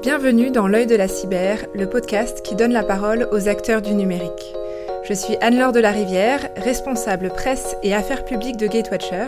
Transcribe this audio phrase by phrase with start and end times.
[0.00, 3.94] Bienvenue dans L'œil de la cyber, le podcast qui donne la parole aux acteurs du
[3.94, 4.54] numérique.
[5.02, 9.26] Je suis Anne-Laure de la Rivière, responsable presse et affaires publiques de Gatewatcher.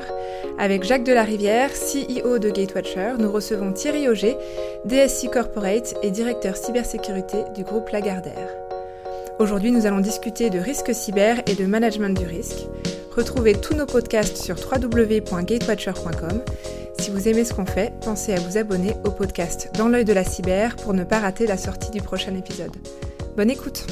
[0.60, 4.36] Avec Jacques de la Rivière, CEO de Gatewatcher, nous recevons Thierry Auger,
[4.84, 8.48] DSI Corporate et directeur cybersécurité du groupe Lagardère.
[9.40, 12.68] Aujourd'hui, nous allons discuter de risque cyber et de management du risque.
[13.16, 16.42] Retrouvez tous nos podcasts sur www.gatewatcher.com.
[17.00, 20.12] Si vous aimez ce qu'on fait, pensez à vous abonner au podcast Dans l'œil de
[20.12, 22.76] la cyber pour ne pas rater la sortie du prochain épisode.
[23.38, 23.86] Bonne écoute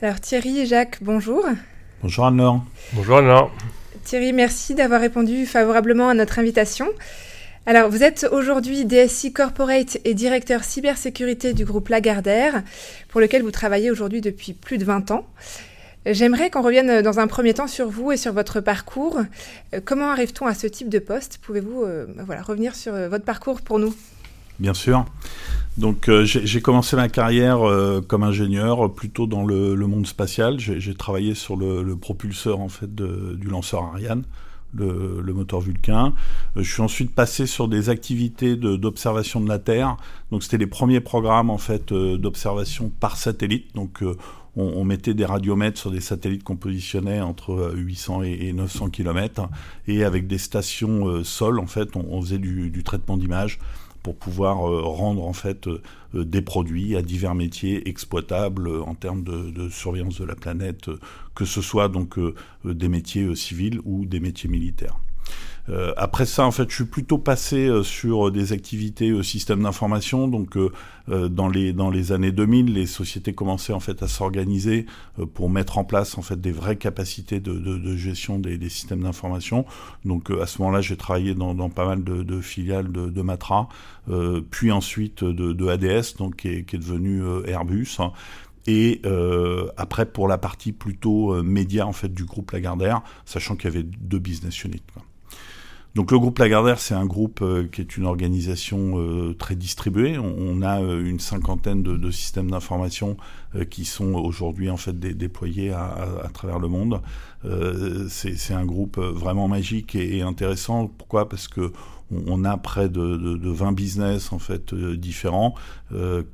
[0.00, 1.44] Alors Thierry et Jacques, bonjour.
[2.00, 2.60] Bonjour Anne-Laure.
[2.92, 3.50] Bonjour Anne-Laure.
[4.04, 6.86] Thierry, merci d'avoir répondu favorablement à notre invitation.
[7.64, 12.64] Alors, vous êtes aujourd'hui DSI Corporate et directeur cybersécurité du groupe Lagardère,
[13.08, 15.24] pour lequel vous travaillez aujourd'hui depuis plus de 20 ans.
[16.04, 19.20] J'aimerais qu'on revienne dans un premier temps sur vous et sur votre parcours.
[19.72, 21.38] Euh, comment arrive-t-on à ce type de poste?
[21.40, 22.06] Pouvez-vous euh,
[22.44, 23.94] revenir sur euh, votre parcours pour nous?
[24.58, 25.06] Bien sûr.
[25.78, 27.60] Donc j'ai commencé ma carrière
[28.06, 30.60] comme ingénieur plutôt dans le, monde spatial.
[30.60, 34.24] J'ai travaillé sur le, propulseur en fait du lanceur Ariane
[34.74, 36.14] le, moteur Vulcain.
[36.56, 39.96] Euh, je suis ensuite passé sur des activités d'observation de, la Terre.
[40.30, 43.74] Donc c'était les premiers programmes en fait euh, d'observation par satellite.
[43.74, 44.16] Donc euh,
[44.56, 49.48] on, mettait des radiomètres sur des satellites qu'on positionnait entre 800 et, 900 km
[49.88, 53.58] et avec des stations sol en fait on, faisait du, du traitement d'image
[54.02, 55.68] pour pouvoir rendre en fait
[56.14, 60.90] des produits à divers métiers exploitables en termes de, surveillance de la planète
[61.34, 62.34] que ce soit donc euh,
[62.66, 64.98] euh, des métiers euh, civils ou des métiers militaires.
[65.96, 70.28] Après ça, en fait, je suis plutôt passé sur des activités systèmes d'information.
[70.28, 70.58] Donc,
[71.08, 74.86] dans les dans les années 2000, les sociétés commençaient en fait à s'organiser
[75.34, 79.02] pour mettre en place en fait des vraies capacités de, de, gestion des, des systèmes
[79.02, 79.64] d'information.
[80.04, 83.68] Donc, à ce moment-là, j'ai travaillé dans, dans, pas mal de, filiales de, Matra,
[84.50, 87.98] puis ensuite de, ADS, donc qui est, qui est devenu Airbus.
[88.66, 93.56] Et euh, après, pour la partie plutôt euh, média en fait du groupe Lagardère, sachant
[93.56, 94.82] qu'il y avait deux business units.
[95.94, 100.16] Donc le groupe Lagardère, c'est un groupe euh, qui est une organisation euh, très distribuée.
[100.18, 103.16] On, a euh, une cinquantaine de, systèmes d'information
[103.68, 107.02] qui sont aujourd'hui en fait dé déployés à, travers le monde.
[108.08, 110.86] c'est un groupe vraiment magique et, intéressant.
[110.86, 111.28] Pourquoi?
[111.28, 111.70] Parce que
[112.10, 115.54] on a près de, de, de 20 business en fait différents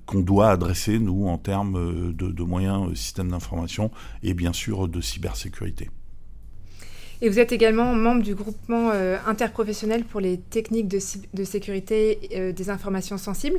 [0.07, 3.91] qu'on doit adresser nous en termes de, de moyens systèmes d'information
[4.23, 5.91] et bien sûr de cybersécurité.
[7.21, 12.53] Et vous êtes également membre du groupement euh, interprofessionnel pour les techniques de, sécurité euh,
[12.53, 13.59] des informations sensibles.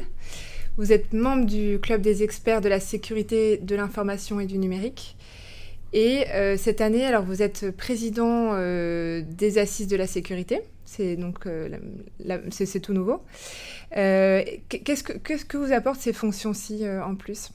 [0.77, 5.17] Vous êtes membre du club des experts de la sécurité de l'information et du numérique.
[5.91, 10.61] Et euh, cette année, alors vous êtes président des assises de la sécurité.
[10.85, 11.45] C'est donc
[12.51, 13.21] c'est tout nouveau.
[13.91, 17.49] Qu'est-ce que vous apportent ces fonctions-ci en plus?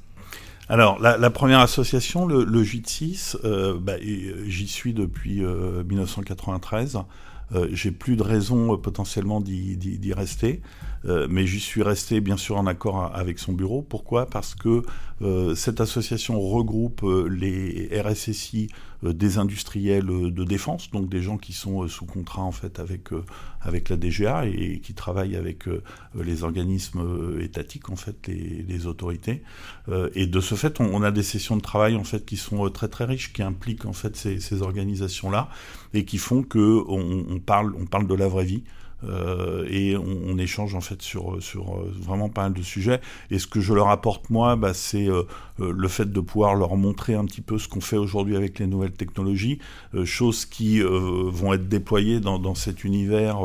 [0.68, 6.98] Alors, la, première association, le, le JIT6, euh, bah, j'y suis depuis euh, 1993.
[7.54, 10.62] Euh, J'ai plus de raison euh, potentiellement d'y rester,
[11.06, 13.82] euh, mais j'y suis resté bien sûr en accord avec son bureau.
[13.82, 14.26] Pourquoi?
[14.26, 14.82] Parce que
[15.54, 18.68] cette association regroupe les RSSI
[19.02, 23.08] des industriels de défense, donc des gens qui sont sous contrat en fait avec
[23.62, 25.64] avec la DGA et, qui travaillent avec
[26.14, 29.42] les organismes étatiques en fait, les, les autorités.
[30.14, 32.68] et de ce fait, on, on, a des sessions de travail en fait qui sont
[32.68, 35.48] très très riches, qui impliquent en fait ces, ces organisations là
[35.94, 38.64] et qui font que on, on parle, on parle de la vraie vie.
[39.08, 43.00] Euh, et on, échange en fait sur, sur euh, vraiment pas mal de sujets.
[43.30, 45.22] Et ce que je leur apporte moi, bah, c'est euh,
[45.58, 48.66] le fait de pouvoir leur montrer un petit peu ce qu'on fait aujourd'hui avec les
[48.66, 49.58] nouvelles technologies,
[50.04, 53.38] choses qui vont être déployées dans, dans cet univers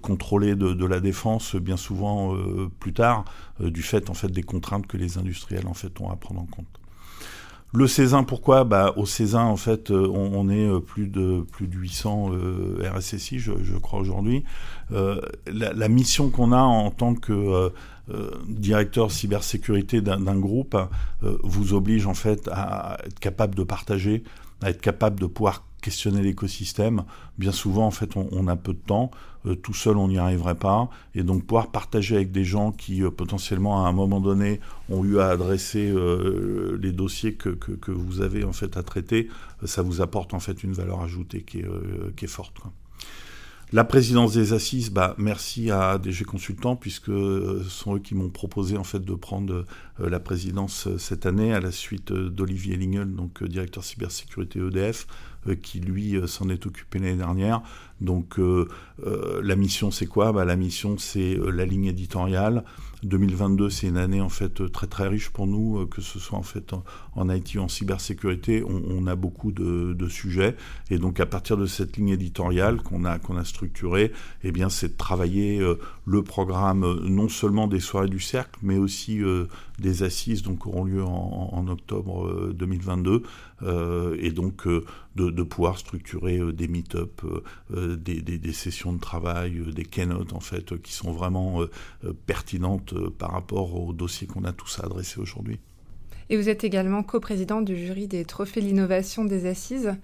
[0.00, 2.36] contrôlé de, de, la défense bien souvent
[2.78, 3.24] plus tard,
[3.58, 6.46] du fait en fait des contraintes que les industriels en fait ont à prendre en
[6.46, 6.79] compte.
[7.72, 8.64] Le Césin, pourquoi?
[8.64, 12.90] Bah, Au Césin, en fait, euh, on, est euh, plus de, plus de 800 euh,
[12.96, 14.44] RSSI, je, crois, aujourd'hui.
[14.90, 17.70] La, mission qu'on a en tant que
[18.48, 20.76] directeur cybersécurité d'un groupe
[21.44, 24.24] vous oblige, en fait, à être capable de partager,
[24.62, 27.04] à être capable de pouvoir questionner l'écosystème.
[27.38, 29.12] Bien souvent, en fait, on, a peu de temps.
[29.46, 30.90] Euh, tout seul, on n'y arriverait pas.
[31.14, 35.04] Et donc, pouvoir partager avec des gens qui, euh, potentiellement, à un moment donné, ont
[35.04, 39.28] eu à adresser euh, les dossiers que, que, vous avez, en fait, à traiter,
[39.64, 42.56] ça vous apporte, en fait, une valeur ajoutée qui est, forte.
[43.72, 48.28] La présidence des assises, bah, merci à DG Consultants, puisque ce sont eux qui m'ont
[48.28, 49.64] proposé en fait de prendre
[49.98, 55.06] la présidence cette année à la suite d'Olivier Lingel, donc directeur cybersécurité EDF,
[55.62, 57.62] qui lui s'en est occupé l'année dernière.
[58.00, 58.38] Donc
[59.42, 60.32] la mission c'est quoi?
[60.32, 62.64] Bah, La mission c'est la ligne éditoriale,
[63.02, 66.38] 2022, c'est une année en fait très très riche pour nous, euh, que ce soit
[66.38, 66.74] en fait
[67.14, 68.62] en, IT ou en cybersécurité.
[68.64, 70.56] On, a beaucoup de, sujets.
[70.90, 74.12] Et donc à partir de cette ligne éditoriale qu'on a a structurée,
[74.42, 78.58] eh bien c'est de travailler euh, le programme euh, non seulement des soirées du cercle,
[78.62, 79.20] mais aussi
[79.78, 83.22] des assises donc auront lieu en, octobre 2022
[84.18, 84.66] et donc
[85.16, 87.22] de, pouvoir structurer des meet-up,
[87.96, 91.64] des, des, sessions de travail, des keynotes en fait qui sont vraiment
[92.26, 95.58] pertinentes euh, par rapport aux dossiers qu'on a tous à adresser aujourd'hui.
[96.28, 99.94] Et vous êtes également coprésident du jury des trophées de l'innovation des assises,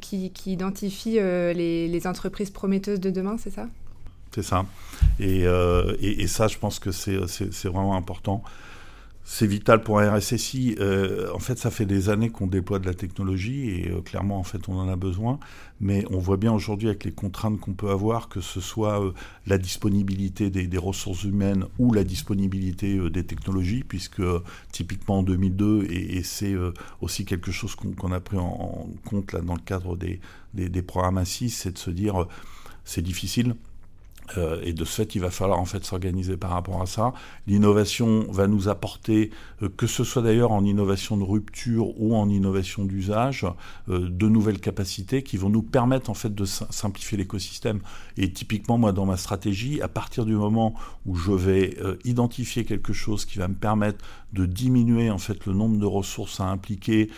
[0.00, 3.66] qui, identifie euh, les, entreprises prometteuses de demain, c'est ça?
[4.34, 4.66] C'est ça.
[5.20, 8.42] Euh, et, ça, je pense que c'est vraiment important
[9.28, 10.76] c'est vital pour un RSSI.
[10.78, 14.38] Euh, en fait, ça fait des années qu'on déploie de la technologie et euh, clairement,
[14.38, 15.40] en fait, on en a besoin.
[15.80, 19.12] Mais on voit bien aujourd'hui avec les contraintes qu'on peut avoir, que ce soit euh,
[19.48, 24.22] la disponibilité des, ressources humaines ou la disponibilité des technologies, puisque
[24.70, 26.54] typiquement en 2002, et, c'est
[27.00, 31.72] aussi quelque chose qu'on a pris en, compte dans le cadre des programmes assis, c'est
[31.72, 32.26] de se dire
[32.84, 33.56] c'est difficile
[34.36, 37.12] euh, et de ce fait, il va falloir en fait s'organiser par rapport à ça.
[37.46, 39.30] L'innovation va nous apporter,
[39.62, 43.46] euh, que ce soit d'ailleurs en innovation de rupture ou en innovation d'usage,
[43.88, 47.80] euh, de nouvelles capacités qui vont nous permettre en fait de simplifier l'écosystème.
[48.16, 50.74] Et typiquement, moi, dans ma stratégie, à partir du moment
[51.04, 55.52] où je vais identifier quelque chose qui va me permettre de diminuer en fait le
[55.52, 57.10] nombre de ressources à impliquer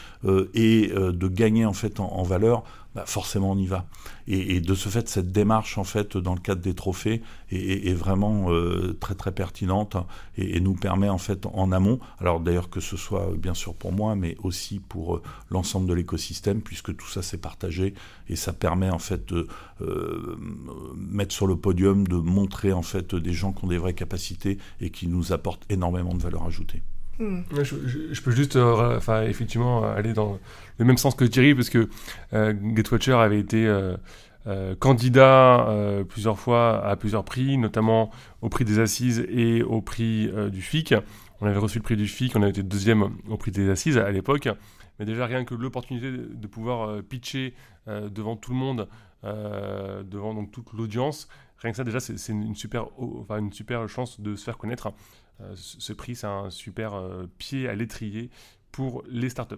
[0.54, 2.64] et de gagner en fait en valeur,
[2.98, 3.86] bah, forcément on y va.
[4.26, 7.22] Et, de ce fait, cette démarche en fait dans le cadre des trophées
[7.52, 9.96] est, vraiment euh, très très pertinente
[10.36, 13.92] et, nous permet en fait en amont, alors d'ailleurs que ce soit bien sûr pour
[13.92, 17.94] moi, mais aussi pour euh, l'ensemble de l'écosystème, puisque tout ça c'est partagé
[18.28, 19.46] et ça permet en fait de
[19.80, 20.36] euh,
[20.96, 24.58] mettre sur le podium, de montrer en fait des gens qui ont des vraies capacités
[24.80, 26.82] et qui nous apportent énormément de valeur ajoutée.
[27.18, 30.38] Je, peux juste, euh, enfin, effectivement, aller dans
[30.78, 31.88] le même sens que Thierry, parce que
[32.32, 33.96] euh, Gatewatcher avait été euh,
[34.78, 35.68] candidat
[36.08, 38.10] plusieurs fois à plusieurs prix, notamment
[38.40, 40.94] au prix des Assises et au prix du FIC.
[41.40, 43.98] On avait reçu le prix du FIC, on avait été deuxième au prix des Assises
[43.98, 44.48] à l'époque.
[44.98, 47.54] Mais déjà, rien que l'opportunité de pouvoir pitcher
[47.86, 48.88] devant tout le monde,
[49.22, 51.28] devant donc toute l'audience,
[51.58, 54.92] rien que ça, déjà, c'est une super, enfin, une super chance de se faire connaître.
[55.40, 58.30] Euh, ce prix, c'est un super euh, pied à l'étrier
[58.72, 59.56] pour les startups.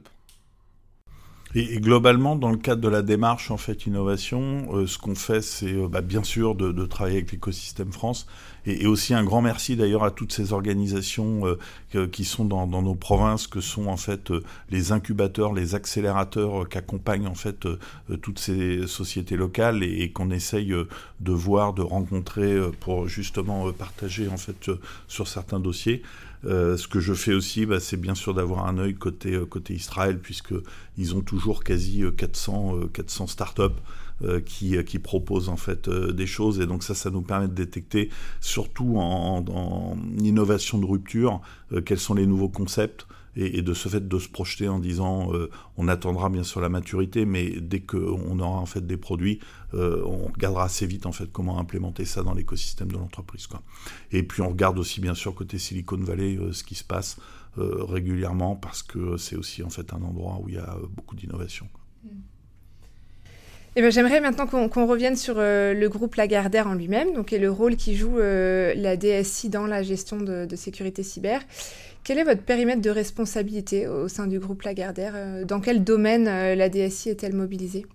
[1.57, 5.41] Et, globalement, dans le cadre de la démarche en fait innovation, euh, ce qu'on fait,
[5.41, 8.29] c'est euh, bah, bien sûr de, travailler avec l'écosystème France,
[8.67, 11.57] et, aussi un grand merci d'ailleurs à toutes ces organisations
[11.95, 14.33] euh, qui sont dans, nos provinces, que sont en fait
[14.71, 17.67] les incubateurs, les accélérateurs qu'accompagnent en fait
[18.23, 20.73] toutes ces sociétés locales et, et qu'on essaye
[21.21, 24.71] de voir, de rencontrer pour justement partager en fait
[25.09, 26.03] sur certains dossiers.
[26.47, 29.47] Euh, ce que je fais aussi, bah, c'est bien sûr d'avoir un œil côté, euh,
[29.69, 33.63] Israël, puisqu'ils ont toujours quasi 400, euh, 400 startups
[34.45, 36.61] qui, qui, proposent en fait des choses.
[36.61, 38.11] Et donc ça, ça nous permet de détecter,
[38.43, 41.41] surtout en innovation de rupture,
[41.87, 45.51] quels sont les nouveaux concepts et, de ce fait de se projeter en disant euh,
[45.77, 49.41] on attendra bien sûr la maturité, mais dès qu'on aura en fait des produits,
[49.75, 53.49] euh, on regardera assez vite en fait comment implémenter ça dans l'écosystème de l'entreprise.
[54.11, 57.19] Et puis on regarde aussi bien sûr côté Silicon Valley euh, ce qui se passe
[57.57, 61.67] régulièrement parce que c'est aussi en fait un endroit où il y a beaucoup d'innovation.
[62.05, 62.09] Mm.
[63.77, 67.77] Eh ben, J'aimerais maintenant qu'on revienne sur le groupe Lagardère en lui-même, et le rôle
[67.77, 71.43] qui joue la DSI dans la gestion de sécurité cyber.
[72.03, 76.29] Quel est votre périmètre de responsabilité au sein du groupe Lagardère euh, Dans quel domaine
[76.29, 77.87] euh, la DSI est-elle mobilisée?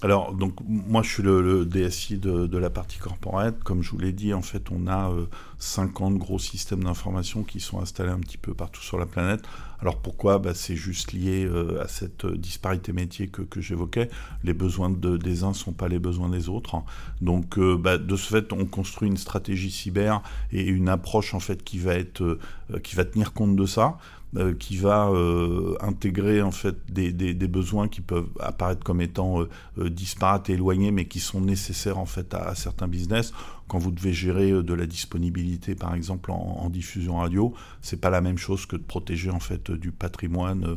[0.00, 3.62] Alors, donc, moi, je suis le, DSI de, la partie corporate.
[3.62, 5.12] Comme je vous l'ai dit, en fait, on a
[5.62, 9.44] 50 euh, gros systèmes d'information qui sont installés un petit peu partout sur la planète.
[9.80, 10.38] Alors, pourquoi?
[10.38, 14.10] Bah, C'est juste lié euh, à cette disparité métier que, que j'évoquais.
[14.44, 16.82] Les besoins de, des uns ne sont pas les besoins des autres.
[17.20, 21.40] Donc, euh, bah, de ce fait, on construit une stratégie cyber et une approche, en
[21.40, 22.38] fait, qui va, être,
[22.82, 23.98] qui va tenir compte de ça.
[24.38, 29.90] Euh, qui va euh, intégrer en fait des, besoins qui peuvent apparaître comme étant euh,
[29.90, 33.34] disparates et éloignés, mais qui sont nécessaires en fait à, certains business.
[33.72, 38.20] Quand vous devez gérer de la disponibilité, par exemple en, diffusion radio, c'est pas la
[38.20, 40.76] même chose que de protéger en fait du patrimoine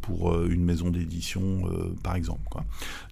[0.00, 1.64] pour une maison d'édition,
[2.04, 2.46] par exemple.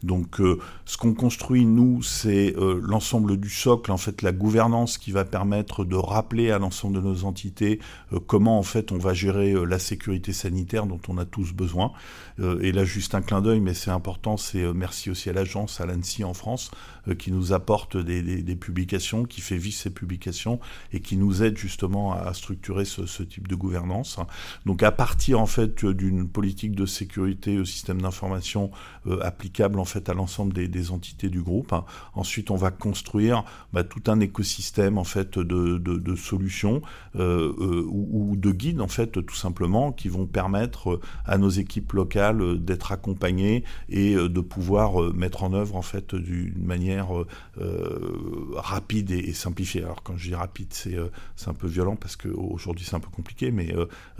[0.04, 0.40] Donc,
[0.84, 5.84] ce qu'on construit nous, c'est l'ensemble du socle, en fait, la gouvernance qui va permettre
[5.84, 7.80] de rappeler à l'ensemble de nos entités
[8.28, 11.92] comment en fait on va gérer la sécurité sanitaire dont on a tous besoin.
[12.38, 15.86] et là, juste un clin d'œil, mais c'est important, c'est merci aussi à l'agence, à
[15.86, 20.61] l'ANSI en France, euh, qui nous apporte des, publications, qui fait vivre ces publications
[20.92, 24.18] et qui nous aide justement à, structurer ce, type de gouvernance.
[24.66, 28.70] Donc à partir en fait d'une politique de sécurité au système d'information
[29.06, 31.84] euh, applicable en fait à l'ensemble des, entités du groupe, hein.
[32.14, 36.82] ensuite on va construire bah, tout un écosystème en fait de, solutions
[37.16, 42.62] euh, ou, de guides en fait tout simplement qui vont permettre à nos équipes locales
[42.62, 47.24] d'être accompagnées et de pouvoir mettre en œuvre en fait d'une manière euh,
[47.60, 49.82] euh, rapide et, simplifiée.
[49.82, 51.08] Alors quand je dis rapide, c'est euh,
[51.46, 53.74] un peu violent parce qu'aujourd'hui c'est un peu compliqué, mais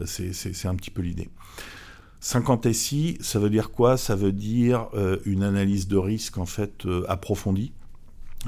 [0.05, 1.29] c'est un petit peu l'idée.
[2.21, 3.97] 50 SI, ça veut dire quoi?
[3.97, 4.89] Ça veut dire
[5.27, 7.73] une analyse de risque en fait approfondie.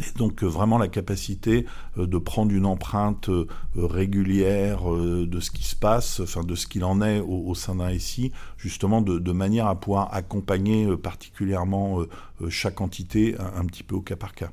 [0.01, 1.65] Et donc vraiment la capacité
[1.97, 3.31] de prendre une empreinte
[3.75, 7.99] régulière de ce qui se passe, enfin de ce qu'il en est au, sein d'un
[7.99, 12.01] SI, justement de, manière à pouvoir accompagner particulièrement
[12.49, 14.51] chaque entité un, petit peu au cas par cas.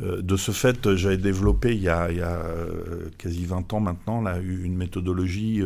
[0.00, 4.38] Euh, de ce fait, j'avais développé il y a, euh, quasi 20 ans maintenant là,
[4.38, 5.62] une méthodologie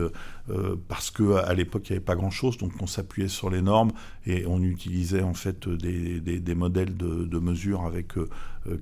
[0.88, 3.62] parce que à l'époque il n'y avait pas grand chose, donc on s'appuyait sur les
[3.62, 3.92] normes
[4.26, 8.14] et on utilisait en fait des, modèles de, mesure avec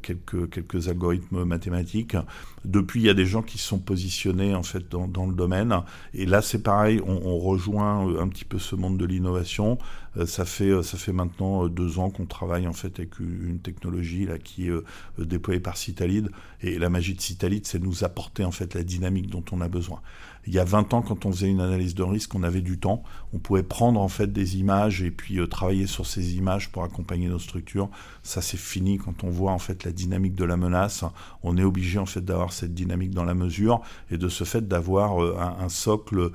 [0.02, 2.16] quelques algorithmes mathématiques.
[2.64, 5.74] Depuis, il y a des gens qui se sont positionnés en fait dans, le domaine
[6.12, 9.78] et là c'est pareil, on, rejoint un petit peu ce monde de l'innovation.
[10.26, 14.38] ça fait ça fait maintenant deux ans qu'on travaille en fait avec une technologie là
[14.38, 14.84] qui est euh,
[15.18, 16.30] déployée par Citalide.
[16.62, 19.68] Et la magie de Citalide, c'est nous apporter en fait la dynamique dont on a
[19.68, 20.00] besoin.
[20.46, 22.78] Il y a 20 ans, quand on faisait une analyse de risque, on avait du
[22.78, 23.02] temps.
[23.32, 26.82] On pouvait prendre en fait des images et puis euh, travailler sur ces images pour
[26.84, 27.88] accompagner nos structures.
[28.22, 31.04] Ça, c'est fini quand on voit en fait la dynamique de la menace.
[31.42, 33.80] On est obligé en fait d'avoir cette dynamique dans la mesure
[34.10, 36.30] et de ce fait d'avoir euh, un, socle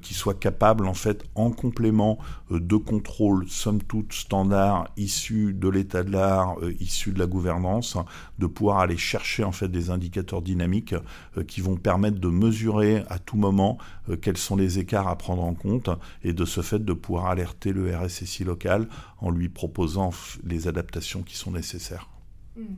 [0.00, 2.18] qui soit capable en fait en complément
[2.50, 7.96] de contrôle somme toute standard issu de l'état de l'art, euh, issu de la gouvernance,
[8.38, 10.94] de pouvoir aller chercher en fait des indicateurs dynamiques
[11.36, 15.16] euh, qui vont permettre de mesurer à tout moment euh, quels sont les écarts à
[15.16, 15.90] prendre en compte
[16.22, 20.10] et de ce fait de pouvoir alerter le RSSI local en lui proposant
[20.44, 22.08] les adaptations qui sont nécessaires.
[22.56, 22.76] Hmm.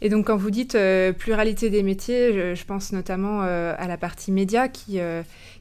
[0.00, 0.76] Et donc, quand vous dites
[1.18, 4.98] pluralité des métiers, je, pense notamment à la partie média qui,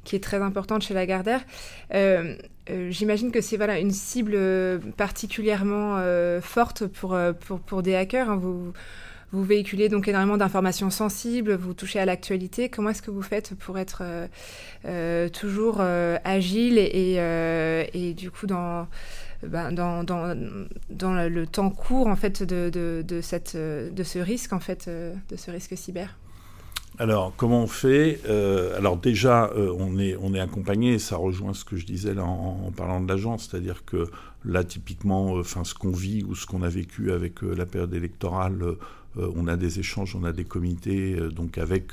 [0.04, 1.46] qui est très importante chez Lagardère.
[2.70, 7.96] Euh, j'imagine que c'est voilà, une cible euh, particulièrement euh, forte pour, pour, pour, des
[7.96, 8.30] hackers.
[8.30, 8.42] Hein.
[9.34, 12.70] Vous véhiculez donc énormément d'informations sensibles, vous touchez à l'actualité.
[12.70, 14.02] Comment est-ce que vous faites pour être
[15.34, 17.20] toujours agile et,
[17.94, 18.88] et, du coup dans,
[19.46, 20.34] ben, dans, dans,
[20.90, 25.36] dans, le temps court en fait de, de, cette, de ce risque en fait de
[25.36, 26.16] ce risque cyber?
[27.00, 31.54] Alors, comment on fait euh, Alors déjà, euh, on, est, on est accompagné, ça rejoint
[31.54, 34.12] ce que je disais là en, parlant de l'agence, c'est-à-dire que
[34.46, 38.76] là, typiquement, euh, ce qu'on vit ou ce qu'on a vécu avec la période électorale,
[39.16, 41.92] on a des échanges, on a des comités, donc avec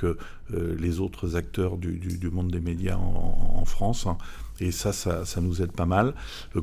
[0.51, 4.07] les autres acteurs du, monde des médias en, France.
[4.07, 4.17] Hein.
[4.59, 6.15] et ça, ça, nous aide pas mal.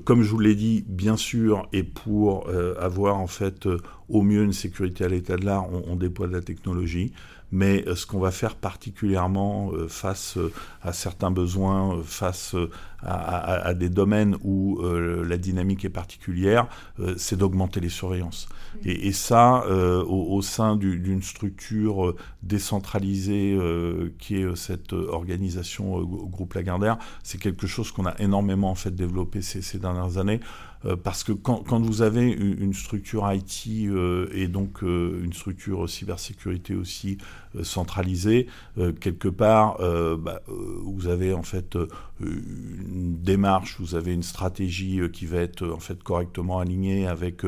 [0.03, 2.49] comme je vous l'ai dit, bien sûr, et pour
[2.79, 3.67] avoir en fait
[4.09, 7.11] au mieux une sécurité à l'état de l'art, on, déploie de la technologie
[7.51, 12.55] mais euh, ce qu'on va faire particulièrement euh, face euh, à certains besoins, face
[13.03, 16.67] à, des domaines où la dynamique est particulière,
[17.15, 18.49] c'est d'augmenter les surveillances.
[18.83, 23.57] Et, ça, au, sein d'une structure décentralisée
[24.19, 29.41] qui est cette organisation groupe Lagardère, c'est quelque chose qu'on a énormément en fait développé
[29.41, 30.39] ces, ces dernières années.
[30.85, 35.33] Euh, parce que quand, quand, vous avez une structure IT euh, et donc euh, une
[35.33, 37.17] structure cybersécurité aussi
[37.63, 38.47] centralisée,
[38.99, 39.77] quelque part,
[40.17, 41.77] bah, vous avez en fait
[42.19, 47.43] une démarche, vous avez une stratégie qui va être en fait correctement alignée avec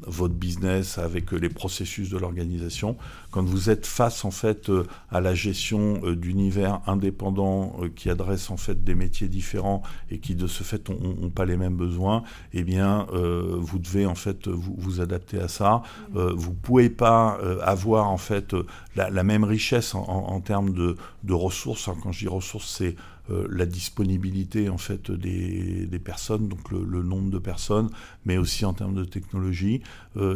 [0.00, 2.96] votre business, avec les processus de l'organisation.
[3.30, 4.70] Quand vous êtes face en fait
[5.10, 10.46] à la gestion d'univers indépendants qui adressent en fait des métiers différents et qui de
[10.46, 12.22] ce fait n'ont pas les mêmes besoins,
[12.52, 15.82] eh bien vous devez en fait vous, vous adapter à ça.
[16.12, 18.54] vous pouvez pas avoir en fait
[18.96, 20.96] la, même richesse en, termes de,
[21.32, 21.88] ressources.
[22.02, 22.96] quand je dis ressources, c'est
[23.28, 27.88] la disponibilité en fait des, personnes, donc le, nombre de personnes,
[28.26, 29.82] mais aussi en termes de technologie.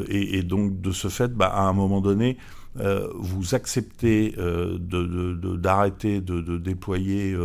[0.08, 2.38] Et, donc de ce fait, bah, à un moment donné,
[2.74, 4.34] vous acceptez
[4.78, 7.36] d'arrêter de, de, déployer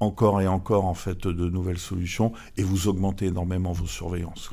[0.00, 4.50] encore et encore en fait de nouvelles solutions et vous augmentez énormément vos surveillances.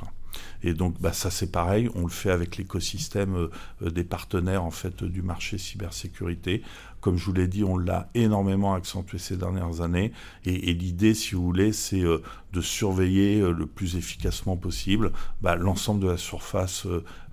[0.62, 3.48] Et donc, bah, ça c'est pareil, on le fait avec l'écosystème
[3.82, 6.62] euh, des partenaires en fait du marché cybersécurité.
[7.06, 10.10] Comme je vous l'ai dit, on l'a énormément accentué ces dernières années.
[10.44, 12.18] Et, l'idée, si vous voulez, c'est euh,
[12.52, 16.84] de surveiller euh, le plus efficacement possible bah, l'ensemble de la surface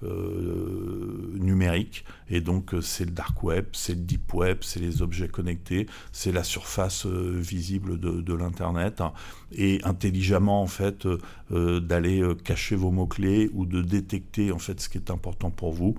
[0.04, 2.06] euh, numérique.
[2.30, 6.32] Et donc, c'est le dark web, c'est le deep web, c'est les objets connectés, c'est
[6.32, 9.02] la surface visible de, l'Internet.
[9.54, 11.08] Et intelligemment, en fait,
[11.50, 12.92] d'aller cacher vos
[13.54, 15.96] ou de détecter, en fait, ce qui est important pour vous.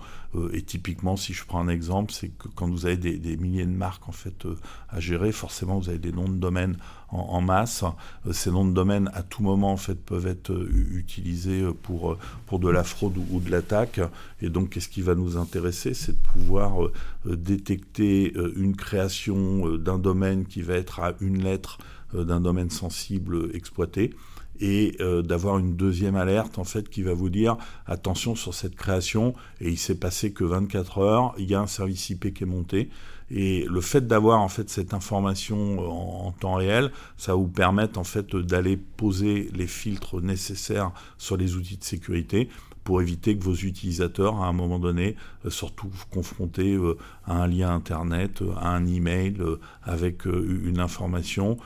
[0.53, 3.71] et typiquement, si je prends un exemple, c'est que quand vous avez des, milliers de
[3.71, 4.57] marques en fait euh,
[4.89, 5.33] à gérer.
[5.33, 6.77] Forcément, vous avez des noms de domaine
[7.09, 7.85] en, masse.
[8.27, 12.17] Euh, ces noms de domaine, à tout moment, en fait, peuvent être euh, utilisés pour,
[12.47, 14.01] pour de la fraude ou, de l'attaque.
[14.41, 15.95] Et donc, qu'est-ce qui va nous intéresser?
[15.95, 16.89] C'est de pouvoir
[17.25, 21.79] détecter une création d'un domaine qui va être à une lettre
[22.13, 24.15] d'un domaine sensible exploité
[24.61, 27.57] et d'avoir une deuxième alerte en fait qui va vous dire
[27.87, 29.35] attention sur cette création.
[29.61, 32.47] Et il s'est passé que 24 heures, il y a un service IP qui est
[32.47, 32.89] monté.
[33.31, 35.79] Et le fait d'avoir en fait cette information
[36.27, 41.57] en, temps réel, ça vous permettre en fait d'aller poser les filtres nécessaires sur les
[41.57, 42.49] outils de sécurité
[42.85, 47.47] pour éviter que vos utilisateurs, à un moment donné, euh, surtout confrontés euh, à un
[47.47, 51.57] lien Internet, à un email euh, avec une information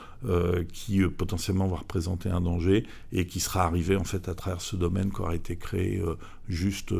[0.73, 4.75] qui potentiellement va représenter un danger et qui sera arrivé en fait à travers ce
[4.75, 6.03] domaine qui aura été créé
[6.49, 6.93] juste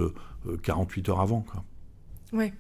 [0.63, 1.41] 48 heures avant.
[1.41, 1.65] Quoi.
[2.33, 2.53] Ouais.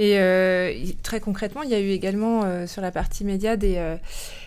[0.00, 3.76] Et euh, très concrètement, il y a eu également euh, sur la partie média des,
[3.76, 3.98] euh,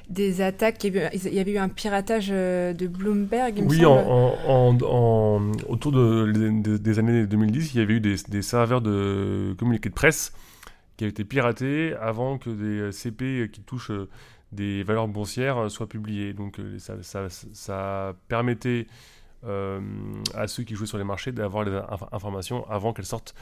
[0.10, 0.83] des attaques.
[0.83, 3.60] Il y, avait eu un piratage de Bloomberg.
[3.60, 8.15] Il oui, me en, en, autour de, des années 2010, il y avait eu des,
[8.29, 10.33] des, serveurs de communiqués de presse
[10.98, 13.91] qui avaient été piratés avant que des CP qui touchent
[14.53, 16.33] des valeurs boursières soient publiés.
[16.33, 18.88] Donc ça, ça, ça permettait
[19.45, 21.79] à ceux qui jouaient sur les marchés d'avoir les
[22.12, 23.36] informations avant qu'elles sortent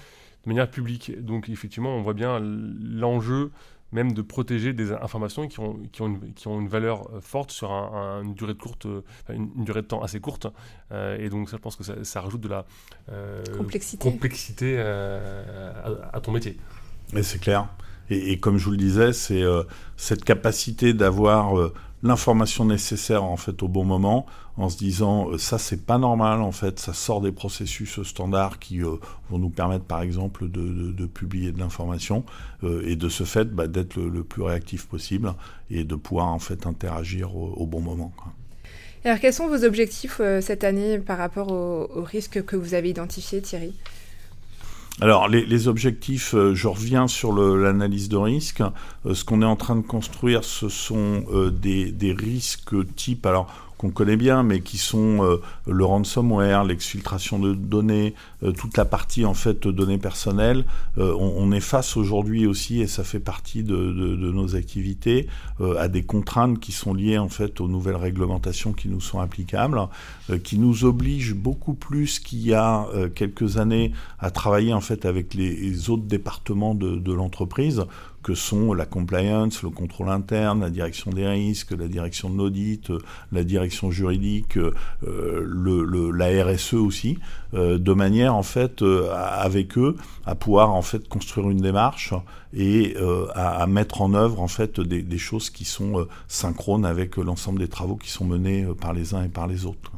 [0.43, 1.23] de manière publique.
[1.23, 3.51] Donc effectivement, on voit bien l'enjeu
[3.91, 7.21] même de protéger des informations qui ont, qui ont, une, qui ont une valeur euh,
[7.21, 10.47] forte sur une, durée de courte, euh, une, durée de temps assez courte.
[10.91, 12.65] Euh, et donc ça, je pense que ça, rajoute de la
[13.99, 16.57] complexité, à, ton métier.
[17.15, 17.67] Et c'est clair.
[18.09, 19.43] Et, comme je vous le disais, c'est
[19.95, 21.71] cette capacité d'avoir
[22.03, 24.25] l'information nécessaire en fait au bon moment
[24.57, 28.59] en se disant euh, ça c'est pas normal en fait ça sort des processus standards
[28.59, 28.95] qui euh,
[29.29, 32.25] vont nous permettre par exemple de, publier de l'information
[32.63, 35.33] euh, et de ce fait bah, d'être le, plus réactif possible
[35.69, 38.11] et de pouvoir en fait interagir au, bon moment
[39.05, 43.41] Alors quels sont vos objectifs cette année par rapport aux risques que vous avez identifiés
[43.41, 43.73] Thierry?
[45.01, 48.61] Alors, les, objectifs, euh, je reviens sur l'analyse de risque.
[49.07, 53.25] Euh, ce qu'on est en train de construire, ce sont euh, des, des, risques type.
[53.25, 58.13] Alors, qu'on connaît bien, mais qui sont euh, le ransomware, l'exfiltration de données,
[58.43, 60.65] euh, toute la partie en fait données personnelles.
[60.99, 65.27] Euh, on, est face aujourd'hui aussi, et ça fait partie de, nos activités,
[65.77, 69.79] à des contraintes qui sont liées en fait aux nouvelles réglementations qui nous sont applicables,
[70.43, 75.33] qui nous obligent beaucoup plus qu'il y a quelques années à travailler en fait avec
[75.33, 77.85] les, autres départements de l'entreprise
[78.23, 82.89] que sont la compliance, le contrôle interne, la direction des risques, la direction de l'audit,
[82.89, 82.99] euh,
[83.31, 87.17] la direction juridique, euh, la RSE aussi,
[87.53, 92.13] euh, de manière en fait avec eux à pouvoir en fait construire une démarche
[92.53, 92.95] et
[93.33, 97.67] à, mettre en œuvre en fait des, des choses qui sont synchrones avec l'ensemble des
[97.67, 99.91] travaux qui sont menés par les uns et par les autres.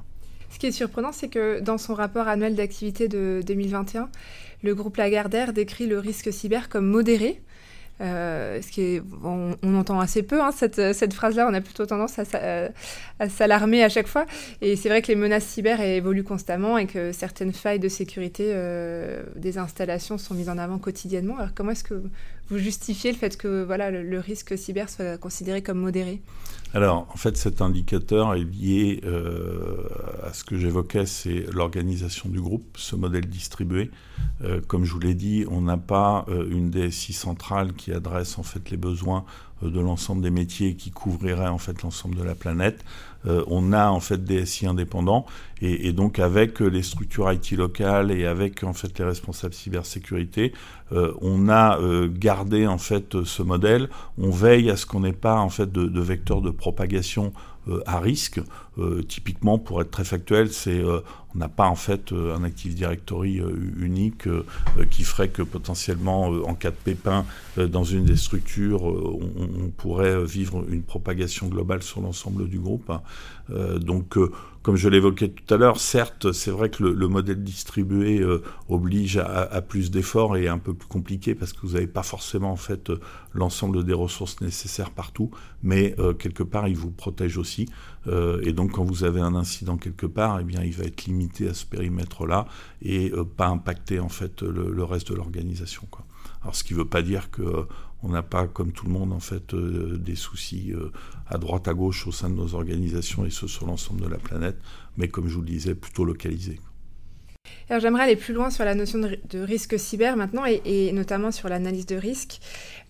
[0.51, 4.09] Ce qui est surprenant, c'est que dans son rapport annuel d'activité de 2021,
[4.61, 7.41] le groupe Lagardère décrit le risque cyber comme modéré,
[8.01, 11.85] euh, ce qui est, on, entend assez peu hein, cette, cette phrase-là, on a plutôt
[11.85, 14.25] tendance à, s'alarmer à chaque fois.
[14.61, 18.49] Et c'est vrai que les menaces cyber évoluent constamment et que certaines failles de sécurité
[18.49, 21.37] euh, des installations sont mises en avant quotidiennement.
[21.37, 22.01] Alors comment est-ce que
[22.49, 26.21] vous justifiez le fait que voilà, le, risque cyber soit considéré comme modéré?
[26.75, 29.87] Alors, en fait, cet indicateur est lié euh,
[30.23, 33.91] à ce que j'évoquais, c'est l'organisation du groupe, ce modèle distribué.
[34.67, 38.69] Comme je vous l'ai dit, on n'a pas une DSI centrale qui adresse en fait
[38.69, 39.25] les besoins
[39.61, 42.83] de l'ensemble des métiers qui couvriraient en fait l'ensemble de la planète.
[43.25, 45.25] on a en fait des SI indépendants
[45.61, 50.51] et, donc avec les structures IT locales et avec en fait les responsables cybersécurité,
[50.91, 53.89] on a gardé en fait ce modèle.
[54.17, 57.31] On veille à ce qu'on n'ait pas en fait de, de vecteurs de propagation
[57.69, 58.41] euh, à risque.
[58.77, 60.99] Euh, typiquement, pour être très factuel, c'est euh,
[61.35, 63.41] on n'a pas en fait un Active Directory
[63.77, 64.27] unique
[64.89, 67.25] qui ferait que potentiellement, en cas de pépin
[67.57, 72.91] dans une des structures, on, pourrait vivre une propagation globale sur l'ensemble du groupe.
[73.49, 74.17] donc
[74.63, 79.17] comme je l'évoquais tout à l'heure, certes, c'est vrai que le, modèle distribué euh, oblige
[79.17, 82.51] à, plus d'efforts et est un peu plus compliqué parce que vous n'avez pas forcément
[82.51, 82.99] en fait euh,
[83.33, 85.31] l'ensemble des ressources nécessaires partout,
[85.63, 87.67] mais euh, quelque part, il vous protège aussi.
[88.07, 91.47] Et donc, quand vous avez un incident quelque part, eh bien, il va être limité
[91.47, 92.47] à ce périmètre-là
[92.81, 95.87] et pas impacter en fait le, reste de l'organisation.
[96.41, 97.65] Alors, ce qui ne veut pas dire que
[98.03, 100.91] on n'a pas, comme tout le monde, en fait, euh, des soucis euh,
[101.27, 104.17] à droite, à gauche au sein de nos organisations et ce sur l'ensemble de la
[104.17, 104.57] planète,
[104.97, 106.59] mais comme je vous le disais, plutôt localisés.
[107.69, 111.49] Alors j'aimerais aller plus loin sur la notion de, risque cyber maintenant et, notamment sur
[111.49, 112.39] l'analyse de risque.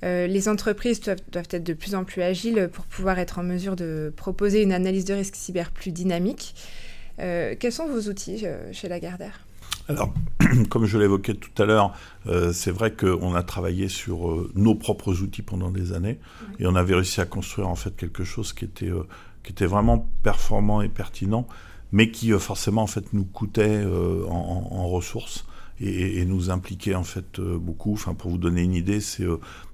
[0.04, 3.44] Euh, les entreprises doivent, doivent, être de plus en plus agiles pour pouvoir être en
[3.44, 6.56] mesure de proposer une analyse de risque cyber plus dynamique.
[7.18, 9.40] quels sont vos outils chez Lagardère?
[9.90, 10.14] Alors,
[10.70, 11.94] comme je l'évoquais tout à l'heure,
[12.28, 16.20] euh, c'est vrai qu'on a travaillé sur euh, nos propres outils pendant des années
[16.60, 19.06] et on avait réussi à construire en fait quelque chose qui était, euh,
[19.44, 21.48] qui était vraiment performant et pertinent,
[21.94, 23.86] mais qui forcément en fait nous coûtait
[24.28, 25.46] en, ressources
[25.80, 27.94] et, nous impliquait en fait beaucoup.
[27.94, 29.26] Enfin, pour vous donner une idée, c'est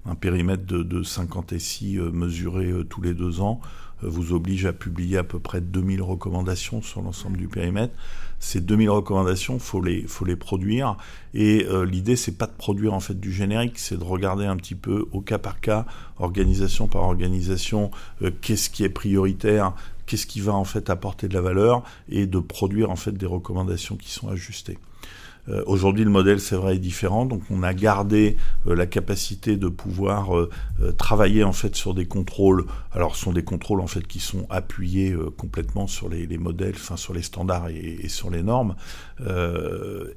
[0.05, 3.59] un périmètre de, de 50 SI mesuré tous les deux ans
[4.01, 7.93] vous oblige à publier à peu près 2000 recommandations sur l'ensemble du périmètre.
[8.39, 10.95] Ces 2000 recommandations, faut les, faut les produire.
[11.33, 14.55] Et euh, l'idée, c'est pas de produire en fait du générique, c'est de regarder un
[14.55, 15.85] petit peu au cas par cas,
[16.19, 19.73] organisation par organisation, euh, qu'est-ce qui est prioritaire,
[20.09, 23.27] qu'est-ce qui va en fait apporter de la valeur, et de produire en fait des
[23.27, 24.79] recommandations qui sont ajustées.
[25.49, 27.25] Euh, aujourd'hui, le modèle, c'est vrai, est différent.
[27.25, 30.49] Donc, on a gardé euh, la capacité de pouvoir euh,
[30.97, 32.65] travailler en fait sur des contrôles.
[32.91, 37.13] Alors, ce sont des contrôles en fait qui sont appuyés complètement sur les, modèles, sur
[37.13, 38.75] les standards et, sur les normes.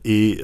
[0.05, 0.43] et,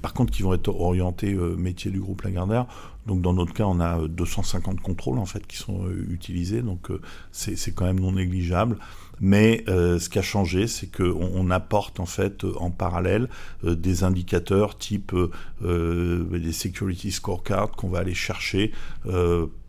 [0.00, 2.66] par contre, qui vont être orientés métier du groupe Lagardère.
[3.06, 6.88] Donc dans notre cas, on a 250 contrôles en fait qui sont utilisés, donc
[7.32, 8.76] c'est quand même non négligeable.
[9.24, 13.28] Mais euh, ce qui a changé, c'est qu'on on apporte en fait en parallèle
[13.64, 15.14] euh, des indicateurs type
[15.62, 18.72] euh, des security scorecards qu'on va aller chercher.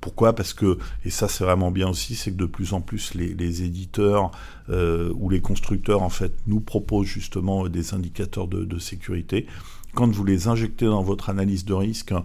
[0.01, 0.33] pourquoi?
[0.33, 3.33] Parce que, et ça c'est vraiment bien aussi, c'est que de plus en plus les,
[3.35, 4.31] les éditeurs
[4.69, 9.45] ou les constructeurs en fait nous proposent justement des indicateurs de, de sécurité
[9.93, 12.23] quand vous les injectez dans votre analyse de risque, hein,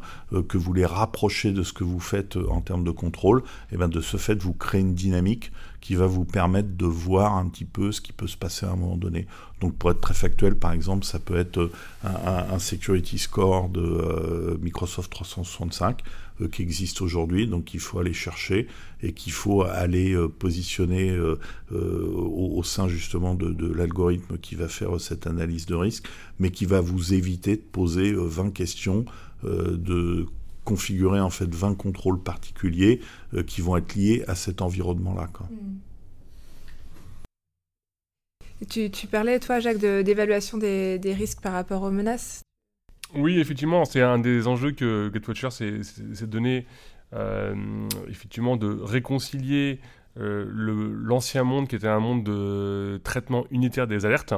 [0.48, 3.76] que vous les rapprochez de ce que vous faites en termes de contrôle, et eh
[3.76, 7.48] bien de ce fait, vous créez une dynamique qui va vous permettre de voir un
[7.48, 9.26] petit peu ce qui peut se passer à un moment donné.
[9.60, 11.70] Donc pour être très factuel, par exemple, ça peut être euh,
[12.04, 16.04] un, security score de euh, Microsoft 365 euh,
[16.52, 18.66] qui existe aujourd'hui, donc qu'il faut aller chercher
[19.02, 21.18] et qu'il faut aller positionner
[21.70, 26.06] au, sein justement de, l'algorithme qui va faire cette analyse de risque,
[26.38, 29.04] mais qui va vous éviter de poser 20 questions
[29.42, 30.26] de
[30.68, 33.00] configurer en fait 20 contrôles particuliers
[33.32, 35.30] euh, qui vont être liés à cet environnement-là.
[35.50, 35.78] Hmm.
[38.68, 42.42] Tu, parlais, toi, Jacques, d'évaluation des, risques par rapport aux menaces
[43.14, 46.66] Oui, effectivement, c'est un des enjeux que Gatewatcher s'est donné,
[47.14, 47.54] euh,
[48.08, 49.80] effectivement, de réconcilier
[50.18, 54.34] euh, l'ancien monde qui était un monde de traitement unitaire des alertes,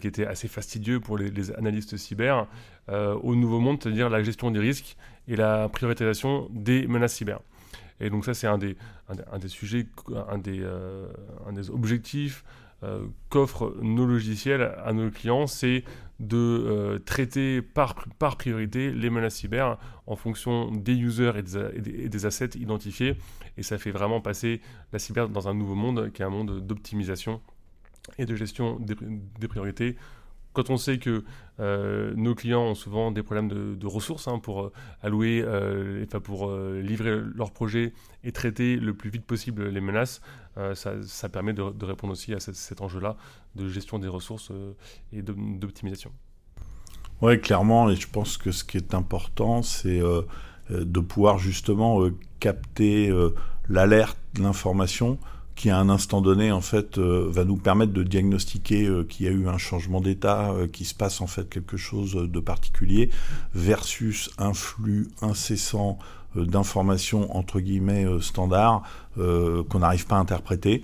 [0.00, 2.46] qui était assez fastidieux pour les, analystes cyber,
[2.88, 4.96] au nouveau monde, c'est-à-dire la gestion des risques
[5.28, 7.38] et la prioritisation des menaces cyber.
[8.00, 8.76] Et donc ça, c'est un des,
[9.46, 9.86] sujets,
[10.28, 11.06] un des, euh,
[11.70, 12.44] objectifs
[12.82, 15.84] euh, qu'offrent nos logiciels à nos clients, c'est
[16.20, 22.04] de euh, traiter par, par priorité les menaces cyber en fonction des users et des,
[22.04, 23.16] et des, assets identifiés.
[23.56, 24.60] Et ça fait vraiment passer
[24.92, 27.40] la cyber dans un nouveau monde qui est un monde d'optimisation
[28.18, 29.96] et de gestion des, priorités
[30.52, 31.22] quand on sait que
[31.60, 35.44] euh, nos clients ont souvent des problèmes de, ressources hein, pour euh, allouer,
[36.04, 37.92] enfin pour livrer leurs projets
[38.24, 40.20] et traiter le plus vite possible les menaces,
[40.74, 43.16] ça, permet de, répondre aussi à cet, enjeu-là
[43.56, 44.52] de gestion des ressources
[45.12, 46.12] et d'optimisation.
[47.20, 50.00] Oui, clairement, et je pense que ce qui est important, c'est
[50.70, 52.08] de pouvoir justement
[52.38, 53.12] capter
[53.68, 55.18] l'alerte, l'information
[55.60, 59.26] qui à un instant donné en fait euh, va nous permettre de diagnostiquer euh, qu'il
[59.26, 62.40] y a eu un changement d'état, euh, qu'il se passe en fait quelque chose de
[62.40, 63.10] particulier,
[63.54, 65.98] versus un flux incessant
[66.36, 68.82] d'informations entre guillemets standards
[69.16, 70.82] qu'on n'arrive pas à interpréter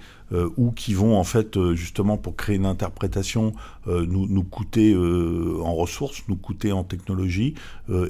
[0.57, 3.53] ou qui vont en fait justement pour créer une interprétation
[3.87, 7.55] nous, nous coûter en ressources, nous coûter en technologie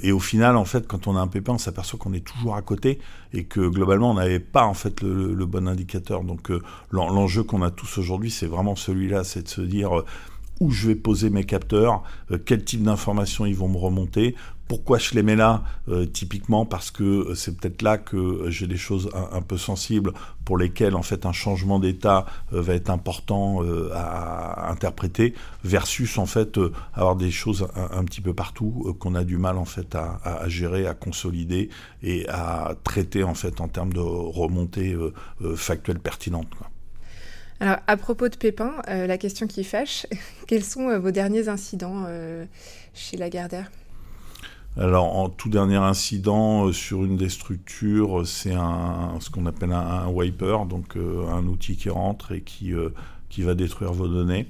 [0.01, 2.55] et au final en fait quand on a un pépin on s'aperçoit qu'on est toujours
[2.55, 2.99] à côté
[3.33, 6.23] et que globalement on n'avait pas en fait le, le bon indicateur.
[6.23, 6.51] Donc
[6.91, 10.03] l'enjeu qu'on a tous aujourd'hui c'est vraiment celui-là, c'est de se dire
[10.59, 14.35] où je vais poser mes capteurs, euh, quel type d'informations ils vont me remonter,
[14.67, 18.67] pourquoi je les mets là euh, Typiquement parce que euh, c'est peut-être là que j'ai
[18.67, 20.11] des choses un, peu sensibles
[20.43, 23.61] pour lesquelles en fait un changement d'état va être important
[23.93, 26.59] à, interpréter, versus en fait
[26.93, 30.85] avoir des choses un, petit peu partout qu'on a du mal en fait à, gérer,
[30.85, 31.69] à consolider
[32.03, 34.97] et à traiter en fait en termes de remontée
[35.55, 36.49] factuelle pertinente.
[36.57, 36.67] Quoi.
[37.59, 40.05] Alors, à propos de Pépin, euh, la question qui fâche,
[40.47, 42.45] quels sont euh, vos derniers incidents euh,
[42.93, 43.71] chez Lagardère?
[44.77, 50.07] Alors, en tout dernier incident sur une des structures, c'est un, ce qu'on appelle un,
[50.07, 52.73] wiper, donc un outil qui rentre et qui,
[53.39, 54.45] va détruire vos données.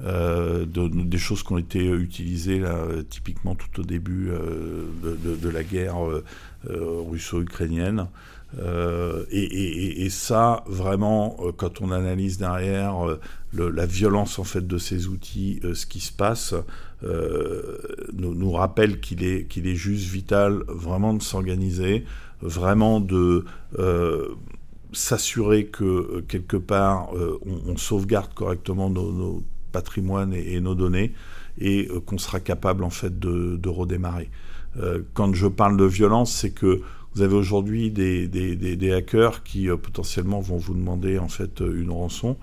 [0.00, 2.64] des choses qui ont été utilisées
[3.10, 4.32] typiquement tout au début
[5.04, 5.98] de, la guerre
[6.68, 8.08] russo-ukrainienne.
[8.58, 13.20] Euh, et, ça, vraiment, euh, quand on analyse derrière euh,
[13.52, 16.54] la violence en fait de ces outils, ce qui se passe,
[17.02, 22.04] nous, rappelle qu'il est, qu'il est juste vital vraiment de s'organiser,
[22.42, 23.44] vraiment de
[24.92, 27.10] s'assurer que quelque part
[27.66, 31.12] on, sauvegarde correctement nos, patrimoines et, nos données
[31.58, 34.30] et qu'on sera capable en fait de redémarrer.
[35.14, 36.82] quand je parle de violence, c'est que
[37.14, 41.60] vous avez aujourd'hui des, des, des, hackers qui euh, potentiellement vont vous demander en fait
[41.60, 42.36] euh, une rançon,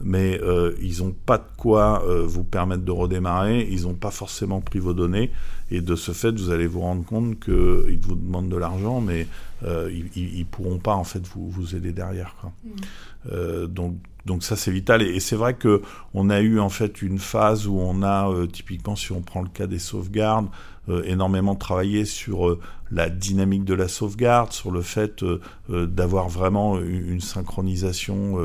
[0.00, 4.60] mais euh, ils n'ont pas de quoi vous permettre de redémarrer, ils n'ont pas forcément
[4.60, 5.30] pris vos données,
[5.70, 9.26] et de ce fait, vous allez vous rendre compte qu'ils vous demandent de l'argent, mais
[9.64, 12.34] ils ne pourront pas en fait vous, vous aider derrière.
[12.40, 12.52] Quoi.
[12.64, 13.66] Mmh.
[13.66, 15.82] donc donc ça c'est vital et, c'est vrai que
[16.14, 19.48] on a eu en fait une phase où on a typiquement si on prend le
[19.48, 20.48] cas des sauvegardes
[20.88, 22.58] euh, énormément travaillé sur euh,
[22.90, 25.38] la dynamique de la sauvegarde, sur le fait euh,
[25.86, 28.36] d'avoir vraiment une, synchronisation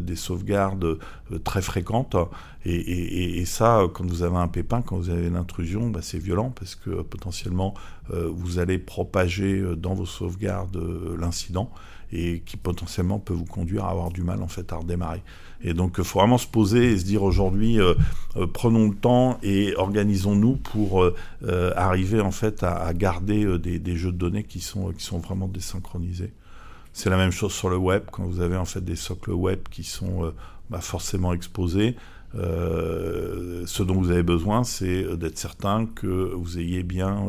[0.00, 0.98] des sauvegardes
[1.44, 2.16] très fréquente.
[2.66, 6.50] Et, ça, quand vous avez un pépin, quand vous avez une intrusion, bah, c'est violent
[6.50, 7.74] parce que potentiellement
[8.10, 10.78] vous allez propager dans vos sauvegardes
[11.18, 11.70] l'incident
[12.12, 15.22] et qui potentiellement peut vous conduire à avoir du mal en fait à redémarrer.
[15.64, 17.94] Et donc, il faut vraiment se poser et se dire aujourd'hui, euh,
[18.36, 24.12] euh, prenons le temps et organisons-nous pour euh, arriver en fait à, garder des, jeux
[24.12, 26.32] de données qui sont, qui sont vraiment désynchronisés.
[26.92, 29.60] C'est la même chose sur le web, quand vous avez en fait des socles web
[29.70, 30.32] qui sont
[30.70, 31.96] bah, forcément exposés.
[32.34, 37.26] ce dont vous avez besoin, c'est d'être certain que vous ayez bien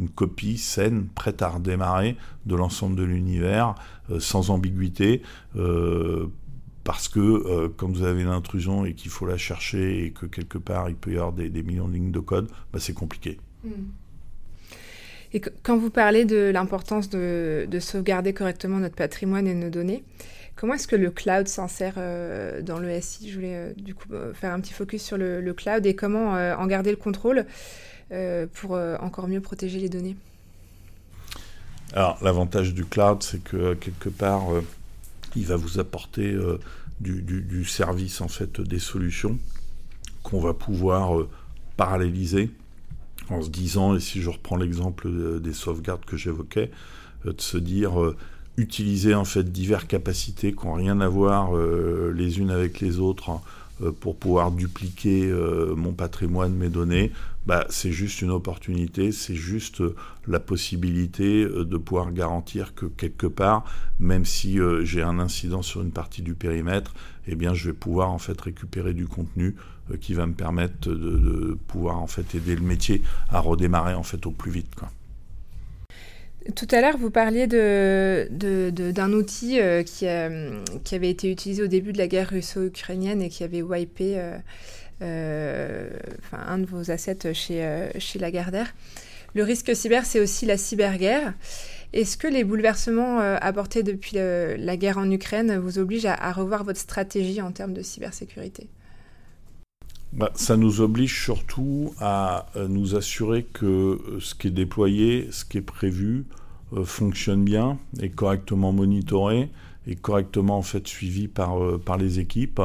[0.00, 3.74] une copie saine, prête à redémarrer de l'ensemble de l'univers,
[4.18, 5.22] sans ambiguïté,
[6.84, 10.26] parce que euh, quand vous avez une intrusion et qu'il faut la chercher et que
[10.26, 13.38] quelque part il peut y avoir des, millions de lignes de code, bah, c'est compliqué.
[13.64, 13.90] Hmm.
[15.32, 20.02] Et quand vous parlez de l'importance de, sauvegarder correctement notre patrimoine et nos données,
[20.56, 24.08] comment est-ce que le cloud s'insère euh, dans le SI Je voulais euh, du coup
[24.34, 27.46] faire un petit focus sur le, cloud et comment en garder le contrôle
[28.54, 30.16] pour encore mieux protéger les données.
[31.92, 34.44] Alors l'avantage du cloud, c'est que quelque part
[35.36, 36.58] il va vous apporter euh,
[37.00, 39.38] du, service en fait des solutions
[40.22, 41.28] qu'on va pouvoir euh,
[41.76, 42.50] paralléliser
[43.28, 46.70] en se disant, et si je reprends l'exemple euh, des sauvegardes que j'évoquais,
[47.24, 47.92] de se dire
[48.56, 53.28] utiliser en fait diverses capacités qui n'ont rien à voir les unes avec les autres
[53.28, 53.42] hein,
[54.00, 55.30] pour pouvoir dupliquer
[55.76, 57.12] mon patrimoine, mes données,
[57.46, 59.94] bah, c'est juste une opportunité, c'est juste euh,
[60.28, 63.64] la possibilité euh, de pouvoir garantir que quelque part,
[63.98, 66.92] même si euh, j'ai un incident sur une partie du périmètre,
[67.26, 69.56] eh bien, je vais pouvoir en fait récupérer du contenu
[70.00, 74.24] qui va me permettre de, pouvoir en fait aider le métier à redémarrer en fait
[74.26, 74.68] au plus vite.
[76.54, 80.06] Tout à l'heure, vous parliez d'un de, de, outil qui,
[80.84, 84.16] qui, avait été utilisé au début de la guerre russo-ukrainienne et qui avait wipé
[85.02, 88.72] un de vos assets chez, euh, chez Lagardère.
[89.34, 91.34] Le risque cyber, c'est aussi la cyberguerre.
[91.92, 96.64] Est-ce que les bouleversements euh, apportés depuis la guerre en Ukraine vous obligent à, revoir
[96.64, 98.68] votre stratégie en termes de cybersécurité?
[100.12, 105.58] Bah, ça nous oblige surtout à nous assurer que ce qui est déployé, ce qui
[105.58, 106.24] est prévu,
[106.84, 109.48] fonctionne bien, est correctement monitoré,
[109.86, 112.60] et correctement en fait suivi par, par les équipes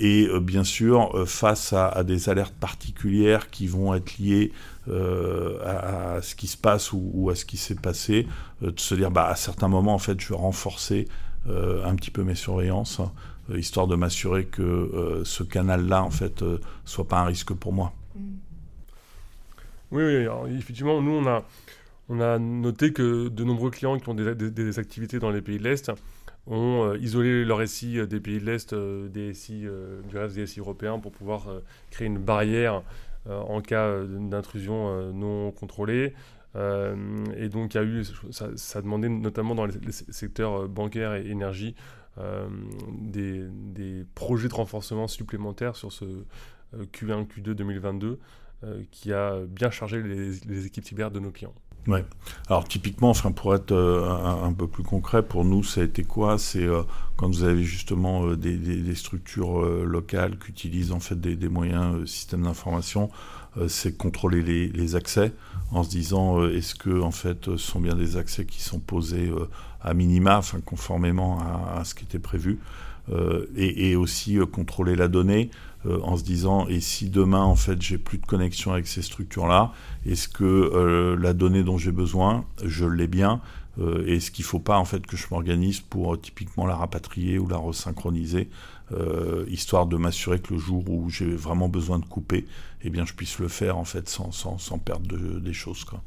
[0.00, 4.52] et bien sûr face à, des alertes particulières qui vont être liées
[4.88, 8.26] à, ce qui se passe ou, à ce qui s'est passé,
[8.62, 11.06] de se dire bah, à certains moments en fait je vais renforcer
[11.48, 13.00] un petit peu mes surveillances
[13.54, 16.42] histoire de m'assurer que ce canal-là en fait
[16.84, 17.92] soit pas un risque pour moi.
[18.14, 18.20] Mm.
[19.92, 21.44] Oui, oui effectivement, nous, on a,
[22.08, 25.64] on a noté que de nombreux clients qui ont des, activités dans les pays de
[25.64, 25.92] l'Est
[26.46, 29.66] ont euh, isolé leur SI euh, des pays de l'Est euh, des SI,
[30.08, 31.48] du reste des SI européens pour pouvoir
[31.90, 32.82] créer une barrière
[33.28, 36.12] en cas d'intrusion non contrôlée.
[36.56, 41.28] et donc, il y a eu, ça, a demandé notamment dans les, secteurs bancaires et
[41.28, 41.76] énergie
[42.90, 46.04] des, projets de renforcement supplémentaires sur ce
[46.76, 48.18] Q1, Q2 2022
[48.90, 51.54] qui a bien chargé les équipes cyber de nos clients.
[52.48, 56.04] Alors typiquement, enfin pour être euh, un, peu plus concret, pour nous, ça a été
[56.04, 56.38] quoi?
[56.38, 56.82] C'est euh,
[57.16, 62.42] quand vous avez justement euh, des, structures locales qui utilisent en fait des, moyens systèmes
[62.42, 63.10] d'information,
[63.68, 65.32] c'est contrôler les, accès
[65.72, 69.30] en se disant est-ce que en fait ce sont bien des accès qui sont posés
[69.80, 72.58] à minima, enfin conformément à, à ce qui était prévu,
[73.56, 75.50] et, et, aussi contrôler la donnée.
[75.84, 79.02] Euh, en se disant et si demain en fait j'ai plus de connexion avec ces
[79.02, 79.72] structures là
[80.06, 83.40] est-ce que euh, la donnée dont j'ai besoin je l'ai bien
[83.80, 87.36] euh, est-ce qu'il ne faut pas en fait que je m'organise pour typiquement la rapatrier
[87.40, 88.48] ou la resynchroniser
[89.48, 92.46] histoire de m'assurer que le jour où j'ai vraiment besoin de couper
[92.82, 96.02] eh bien je puisse le faire en fait sans, sans, sans perdre des choses quoi.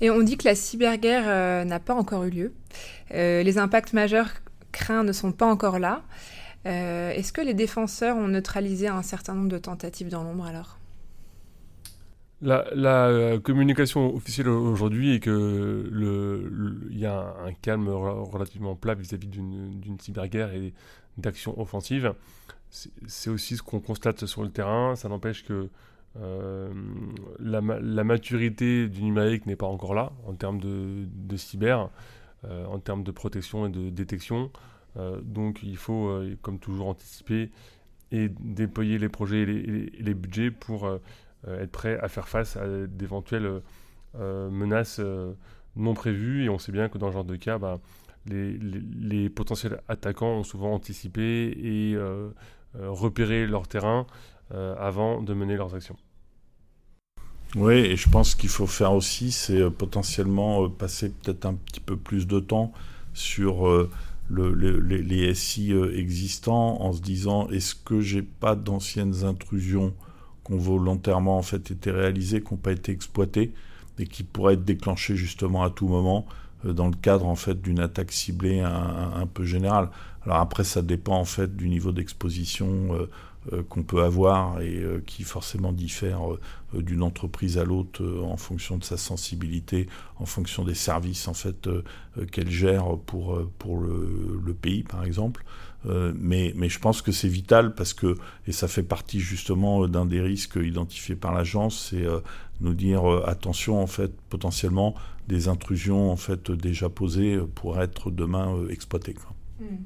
[0.00, 2.52] Et on dit que la cyberguerre n'a pas encore eu lieu.
[3.10, 4.30] les impacts majeurs
[4.72, 6.02] craints ne sont pas encore là.
[6.68, 10.78] Euh, est-ce que les défenseurs ont neutralisé un certain nombre de tentatives dans l'ombre alors?
[12.40, 12.62] La,
[13.08, 15.90] euh, communication officielle aujourd'hui est que
[16.90, 20.72] il y a un, calme relativement plat vis-à-vis d'une cyberguerre et
[21.16, 22.14] d'actions offensives.
[22.70, 24.94] C'est aussi ce qu'on constate sur le terrain.
[24.94, 25.68] Ça n'empêche que
[26.20, 26.70] euh,
[27.40, 31.90] la, maturité du numérique n'est pas encore là en termes de, cyber,
[32.44, 34.52] en termes de protection et de détection.
[34.96, 37.50] Euh, donc il faut, euh, comme toujours, anticiper
[38.10, 39.46] et déployer les projets et
[40.00, 40.98] les, budgets pour euh,
[41.46, 43.60] être prêt à faire face à d'éventuelles
[44.14, 45.00] menaces
[45.76, 46.44] non prévues.
[46.44, 47.78] Et on sait bien que dans ce genre de cas, bah,
[48.26, 51.98] les, potentiels attaquants ont souvent anticipé et
[52.74, 54.06] repéré leur terrain
[54.50, 55.96] avant de mener leurs actions.
[57.54, 61.96] Oui, et je pense qu'il faut faire aussi, c'est potentiellement passer peut-être un petit peu
[61.98, 62.72] plus de temps
[63.12, 63.88] sur
[64.30, 69.94] les, SI euh, existants en se disant est-ce que j'ai pas d'anciennes intrusions
[70.44, 73.52] qui ont volontairement en fait été réalisées, qui n'ont pas été exploitées
[73.98, 76.26] et qui pourraient être déclenchées justement à tout moment
[76.64, 79.90] euh, dans le cadre en fait d'une attaque ciblée un, peu générale.
[80.24, 83.08] Alors après ça dépend en fait du niveau d'exposition euh,
[83.68, 86.40] qu'on peut avoir et euh, qui forcément diffère euh,
[86.82, 91.68] d'une entreprise à l'autre en fonction de sa sensibilité, en fonction des services en fait
[92.30, 95.44] qu'elle gère pour pour le, pays par exemple.
[95.86, 100.04] mais, mais je pense que c'est vital parce que, et ça fait partie justement d'un
[100.04, 102.06] des risques identifiés par l'agence, c'est
[102.60, 104.94] nous dire attention en fait potentiellement
[105.26, 109.16] des intrusions en fait déjà posées pour être demain exploitées.
[109.58, 109.76] Hmm.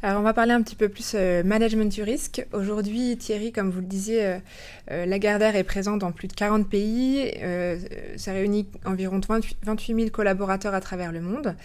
[0.00, 2.46] Alors on va parler un petit peu plus euh, management du risque.
[2.52, 4.38] Aujourd'hui, Thierry, comme vous le disiez, euh,
[4.92, 7.32] euh, Lagardère est présente dans plus de 40 pays.
[8.16, 11.56] ça réunit environ 28 000 collaborateurs à travers le monde.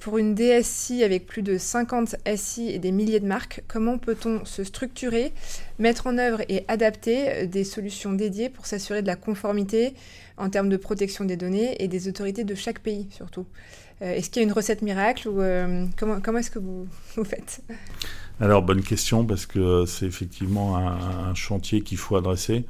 [0.00, 4.44] Pour une DSI avec plus de 50 SI et des milliers de marques, comment peut-on
[4.44, 5.32] se structurer,
[5.78, 9.94] mettre en œuvre et adapter des solutions dédiées pour s'assurer de la conformité
[10.36, 13.46] en termes de protection des données et des autorités de chaque pays surtout?
[13.46, 16.86] euh, est-ce qu'il y a une recette miracle ou euh, comment, comment est-ce que vous,
[17.24, 17.62] faites?
[18.40, 22.64] Alors, bonne question, parce que c'est effectivement un, chantier qu'il faut adresser.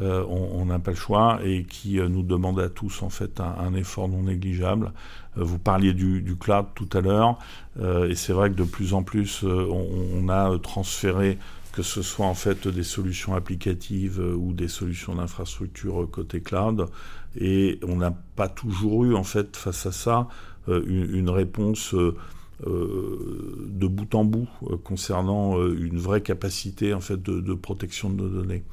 [0.00, 3.74] Euh, on n'a pas le choix et qui nous demande à tous en fait un,
[3.74, 4.92] effort non négligeable.
[5.34, 7.36] vous parliez du, du, cloud tout à l'heure
[7.82, 11.36] et c'est vrai que de plus en plus on, on, a transféré
[11.72, 16.86] que ce soit en fait des solutions applicatives ou des solutions d'infrastructure côté cloud
[17.36, 20.28] et on n'a pas toujours eu en fait face à ça
[20.68, 21.94] euh, une, réponse
[22.66, 24.48] euh, euh, de bout en bout
[24.82, 28.64] concernant une vraie capacité en fait de, protection de nos données.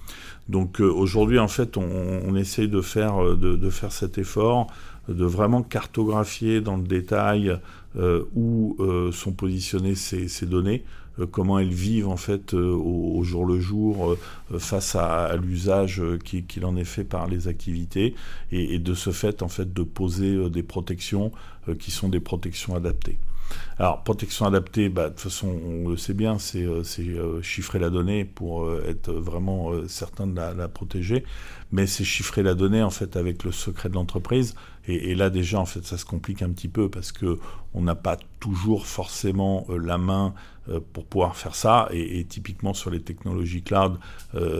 [0.50, 3.22] Donc aujourd'hui en fait on, essaye de faire
[3.92, 4.68] cet effort
[5.08, 7.56] de vraiment cartographier dans le détail
[8.36, 8.78] où
[9.12, 10.84] sont positionnées ces, données
[11.32, 14.18] comment elles vivent en fait au, jour le jour
[14.58, 18.16] face à, l'usage qu'il en est fait par les activités
[18.52, 21.32] et, et, de ce fait en fait de poser des protections
[21.68, 23.18] euh, qui sont des protections adaptées.
[23.78, 27.78] Alors, protection adaptée, bah, de toute façon, on le sait bien, c'est euh, euh, chiffrer
[27.78, 31.26] la donnée pour euh, être vraiment certain de la, protéger.
[31.72, 34.56] Mais c'est chiffrer la donnée, en fait, avec le secret de l'entreprise.
[34.88, 37.40] Et, et, là, déjà, en fait, ça se complique un petit peu parce que
[37.74, 40.34] on n'a pas toujours forcément la main
[40.94, 41.88] pour pouvoir faire ça.
[41.92, 43.98] Et, typiquement, sur les technologies cloud,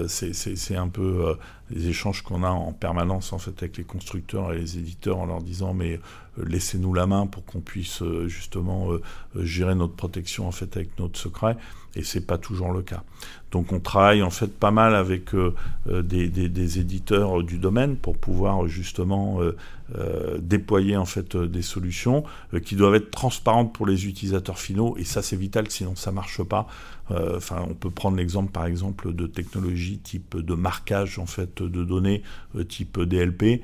[0.08, 1.36] c'est un peu
[1.70, 5.26] les échanges qu'on a en permanence, en fait, avec les constructeurs et les éditeurs en
[5.26, 6.00] leur disant, mais
[6.38, 8.90] laissez-nous la main pour qu'on puisse justement
[9.36, 11.58] gérer notre protection en fait avec notre secret
[11.96, 13.04] et c'est pas toujours le cas.
[13.52, 15.54] Donc on travaille en fait pas mal avec euh,
[15.88, 19.40] euh, des, des, éditeurs du domaine pour pouvoir justement
[19.96, 22.24] euh, déployer en fait des solutions
[22.64, 26.42] qui doivent être transparentes pour les utilisateurs finaux et ça c'est vital sinon ça marche
[26.44, 26.68] pas.
[27.12, 31.84] Enfin on peut prendre l'exemple par exemple de technologies type de marquage en fait de
[31.84, 32.24] données
[32.68, 33.62] type DLP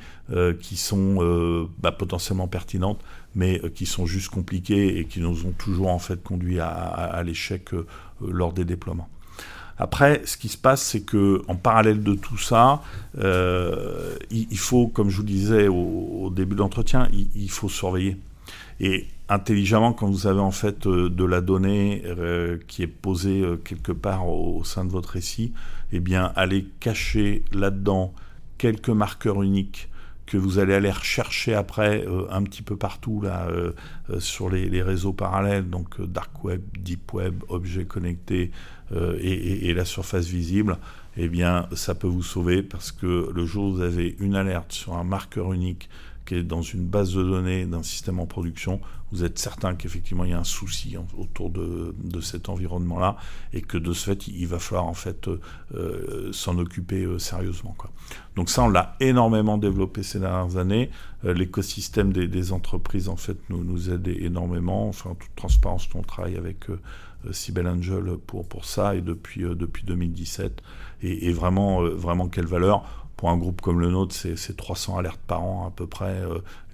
[0.60, 3.00] qui sont bah, potentiellement pertinentes
[3.34, 7.72] mais qui sont juste compliquées et qui nous ont toujours en fait conduit à l'échec
[8.22, 9.10] lors des déploiements.
[9.82, 12.84] Après, ce qui se passe, c'est que en parallèle de tout ça,
[13.18, 18.16] euh, il, faut, comme je vous disais au, début de l'entretien, il, faut surveiller.
[18.80, 23.44] Et intelligemment, quand vous avez en fait euh, de la donnée euh, qui est posée
[23.64, 25.52] quelque part au, sein de votre récit,
[25.92, 28.14] eh bien, allez cacher là-dedans
[28.60, 29.90] quelques marqueurs uniques
[30.28, 33.50] que vous allez aller rechercher après un petit peu partout là
[34.20, 38.52] sur les, les, réseaux parallèles, donc dark web, deep web, objets connectés,
[38.94, 40.78] euh, et, la surface visible,
[41.18, 44.72] eh bien, ça peut vous sauver parce que le jour où vous avez une alerte
[44.72, 45.90] sur un marqueur unique
[46.26, 48.80] qui est dans une base de données d'un système en production,
[49.12, 53.18] vous êtes certain qu'effectivement il y a un souci autour de, cet environnement-là
[53.54, 55.28] et que de ce fait il va falloir en fait
[55.74, 57.76] euh, s'en occuper euh, sérieusement.
[58.36, 60.90] Donc ça on l'a énormément développé ces dernières années.
[61.24, 64.88] L'écosystème des, entreprises en fait nous, nous aide énormément.
[64.88, 66.68] Enfin en toute transparence, on travaille avec
[67.26, 70.62] Euh, Angel pour, ça et depuis, euh, depuis 2017.
[71.04, 75.22] Et, vraiment, euh, vraiment quelle valeur pour un groupe comme le nôtre, c'est 300 alertes
[75.28, 76.24] par an à peu près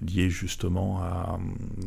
[0.00, 1.38] liées justement à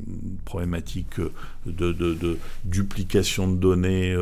[0.06, 1.20] une problématique
[1.66, 4.16] de, duplication de données,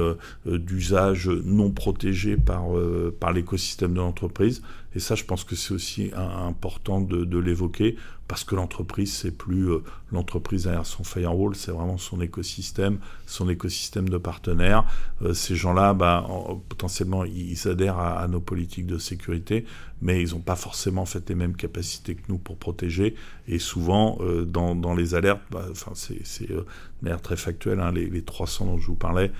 [0.45, 4.61] d'usage non protégé par l'écosystème de l'entreprise.
[4.95, 7.95] Et ça, je pense que c'est aussi important de, l'évoquer
[8.27, 13.49] parce que l'entreprise, c'est plus euh, l'entreprise derrière son firewall, c'est vraiment son écosystème, son
[13.49, 14.85] écosystème de partenaires.
[15.23, 16.27] Euh, ces gens-là, bah,
[16.69, 19.65] potentiellement, ils adhèrent à, nos politiques de sécurité,
[20.01, 23.15] mais ils n'ont pas forcément fait les mêmes capacités que nous pour protéger.
[23.47, 25.65] Et souvent, euh, dans, les alertes, bah,
[25.95, 26.65] c'est de
[27.01, 29.31] manière très factuelle, hein, les, les, 300 dont je vous parlais,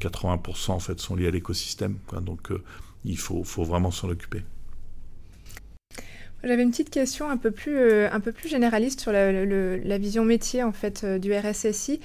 [0.00, 1.96] 80% en fait sont liés à l'écosystème.
[2.22, 2.50] Donc,
[3.04, 4.42] il faut vraiment s'en occuper.
[6.44, 10.24] J'avais une petite question un peu plus, euh, un peu plus généraliste sur la, vision
[10.24, 12.00] métier en fait euh, du RSSI.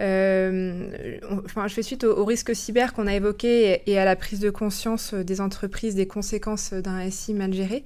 [0.00, 4.40] Euh, enfin, je fais suite au, risque cyber qu'on a évoqué et, à la prise
[4.40, 7.84] de conscience des entreprises des conséquences d'un SI mal géré.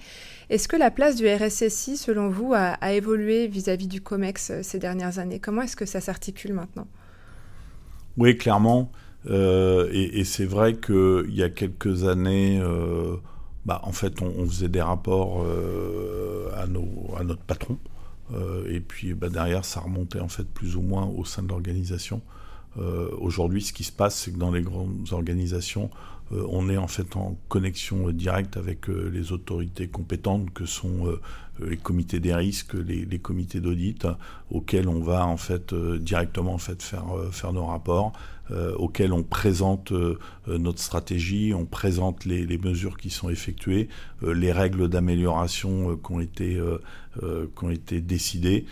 [0.48, 5.18] Est-ce que la place du RSSI, selon vous, a, évolué vis-à-vis du COMEX ces dernières
[5.18, 5.40] années?
[5.40, 6.86] Comment est-ce que ça s'articule maintenant?
[8.18, 8.92] Oui, clairement.
[9.30, 12.60] et, et c'est vrai qu'il y a quelques années
[13.64, 17.78] bah, en fait, on, faisait des rapports euh, à, nos, à, notre patron.
[18.32, 21.48] Euh, et puis bah, derrière, ça remontait en fait plus ou moins au sein de
[21.48, 22.22] l'organisation.
[22.78, 25.90] Euh, aujourd'hui, ce qui se passe, c'est que dans les grandes organisations,
[26.48, 31.18] on est en fait en connexion directe avec les autorités compétentes que sont
[31.60, 34.06] les comités des risques, les, comités d'audit,
[34.50, 36.76] auxquels on va en fait directement faire
[37.32, 38.12] faire nos rapports
[38.52, 43.88] euh, auquel on présente euh, notre stratégie, on présente les, mesures qui sont effectuées,
[44.24, 46.20] euh, les règles d'amélioration qui ont
[47.70, 48.66] été décidées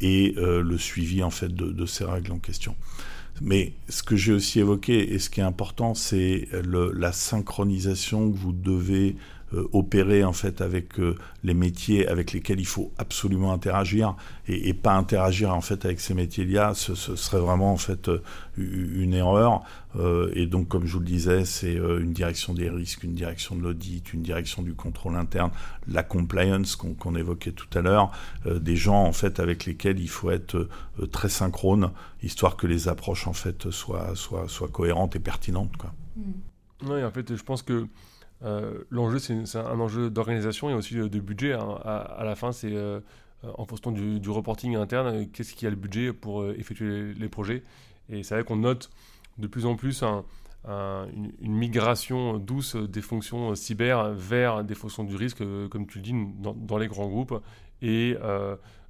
[0.00, 2.74] et le suivi en fait de, ces règles en question.
[3.40, 8.36] Mais ce que j'ai aussi évoqué et ce qui est important, c'est la synchronisation que
[8.36, 9.16] vous devez
[9.72, 14.16] opérer en fait avec euh, les métiers avec lesquels il faut absolument interagir
[14.48, 18.22] et, pas interagir en fait avec ces métiers-là, ce, serait vraiment en fait euh,
[18.56, 19.62] une erreur.
[20.34, 23.62] et donc, comme je vous le disais, c'est une direction des risques, une direction de
[23.62, 25.50] l'audit, une direction du contrôle interne,
[25.88, 28.12] la compliance qu'on évoquait tout à l'heure,
[28.44, 30.68] des gens en fait avec lesquels il faut être
[31.12, 31.92] très synchrone,
[32.22, 35.76] histoire que les approches en fait soient, soient, soient cohérentes et pertinentes.
[35.76, 35.92] Quoi.
[36.84, 37.86] Oui, en fait, je pense que euh,
[38.42, 41.54] l'enjeu, c'est un enjeu d'organisation et aussi de budget.
[41.54, 41.78] Hein.
[41.84, 43.00] À, la fin, c'est euh,
[43.42, 47.62] en fonction du, reporting interne, qu'est-ce qui a le budget pour euh, effectuer les, projets.
[48.08, 48.90] Et c'est vrai qu'on note
[49.38, 50.02] de plus en plus
[50.64, 56.14] une, migration douce des fonctions cyber vers des fonctions du risque, comme tu le dis,
[56.38, 57.40] dans, les grands groupes.
[57.82, 58.16] Et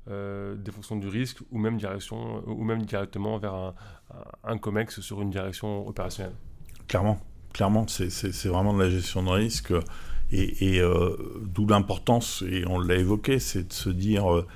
[0.07, 3.75] des fonctions du risque ou même, directement vers
[4.45, 6.35] un COMEX sur une direction opérationnelle.
[6.87, 7.19] Clairement,
[7.57, 9.73] clairement, c'est vraiment de la gestion de risque.
[10.31, 11.17] Et, euh,
[11.55, 14.47] d'où l'importance, et on l'a évoqué, c'est de se dire euh,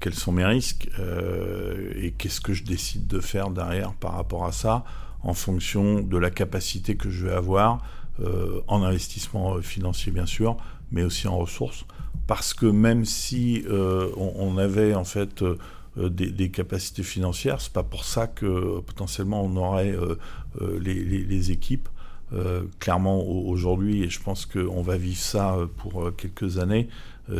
[0.00, 4.44] quels sont mes risques euh, et qu'est-ce que je décide de faire derrière par rapport
[4.44, 4.84] à ça,
[5.22, 7.80] en fonction de la capacité que je vais avoir
[8.68, 10.56] en investissement financier bien sûr,
[10.92, 11.86] mais aussi en ressources.
[12.26, 13.64] Parce que même si
[14.16, 15.42] on, avait en fait
[15.96, 19.96] des, capacités financières, c'est pas pour ça que potentiellement on aurait
[20.60, 21.88] les, équipes.
[22.34, 26.88] Euh, clairement aujourd'hui, et je pense qu'on va vivre ça euh, pour euh, quelques années,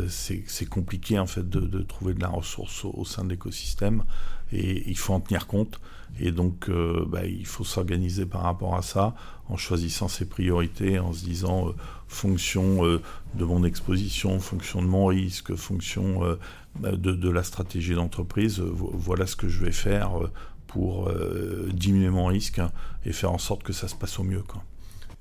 [0.09, 4.05] c'est compliqué en fait de, trouver de la ressource au, sein de l'écosystème
[4.53, 5.81] et il faut en tenir compte.
[6.21, 6.71] Et donc,
[7.09, 9.15] bah, il faut s'organiser par rapport à ça
[9.49, 11.75] en choisissant ses priorités, en se disant
[12.07, 16.39] fonction de mon exposition, fonction de mon risque, fonction
[16.81, 20.13] de, la stratégie d'entreprise, voilà ce que je vais faire
[20.69, 21.11] pour
[21.75, 22.63] diminuer mon risque
[23.05, 24.45] et faire en sorte que ça se passe au mieux.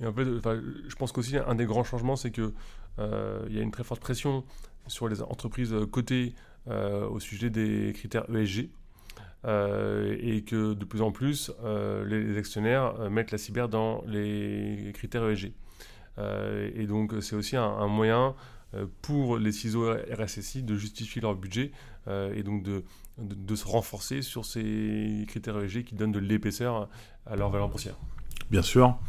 [0.03, 2.51] En fait, je pense qu'aussi un des grands changements, c'est qu'il
[2.99, 4.43] euh, y a une très forte pression
[4.87, 6.33] sur les entreprises cotées
[6.67, 8.69] euh, au sujet des critères ESG.
[9.43, 11.51] Euh, et que de plus en plus,
[12.05, 15.51] les, actionnaires mettent la cyber dans les critères ESG.
[16.19, 18.35] et donc, c'est aussi un, moyen
[19.01, 21.71] pour les ciseaux RSSI de justifier leur budget
[22.07, 26.87] et donc de, se renforcer sur ces critères ESG qui donnent de l'épaisseur
[27.25, 27.97] à leur valeur boursière.
[28.51, 28.99] Bien sûr.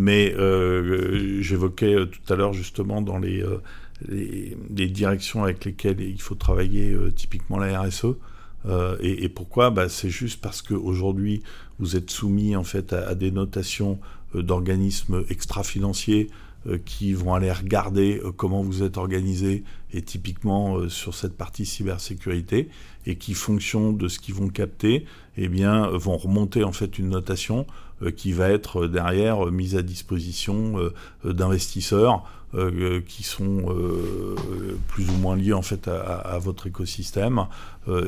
[0.00, 3.58] Mais euh, j'évoquais euh, tout à l'heure justement dans les, euh,
[4.06, 8.14] les, directions avec lesquelles il faut travailler, typiquement la RSE.
[9.00, 9.70] Et, pourquoi?
[9.70, 11.42] Bah, C'est juste parce qu'aujourd'hui,
[11.80, 13.98] vous êtes soumis en fait à, des notations
[14.34, 16.30] d'organismes extra-financiers
[16.84, 22.68] qui vont aller regarder comment vous êtes organisé et typiquement sur cette partie cybersécurité
[23.06, 25.06] et qui, fonction de ce qu'ils vont capter,
[25.36, 27.66] eh bien, vont remonter en fait une notation
[28.02, 32.22] euh, qui va être derrière mise à disposition euh, d'investisseurs
[32.54, 33.66] euh, qui sont
[34.86, 37.46] plus ou moins liés en fait à, votre écosystème.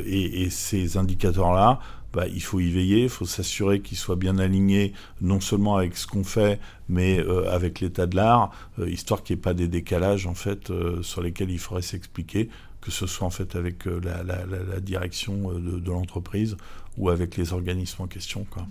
[0.06, 1.80] Et, ces indicateurs-là,
[2.12, 5.96] bah, il faut y veiller, il faut s'assurer qu'ils soient bien alignés, non seulement avec
[5.96, 6.58] ce qu'on fait,
[6.88, 8.50] mais avec l'état de l'art,
[8.84, 12.48] histoire qu'il n'y ait pas des décalages en fait sur lesquels il faudrait s'expliquer,
[12.80, 16.56] que ce soit en fait avec la, direction de, de l'entreprise
[16.98, 18.44] ou avec les organismes en question.
[18.50, 18.66] Quoi.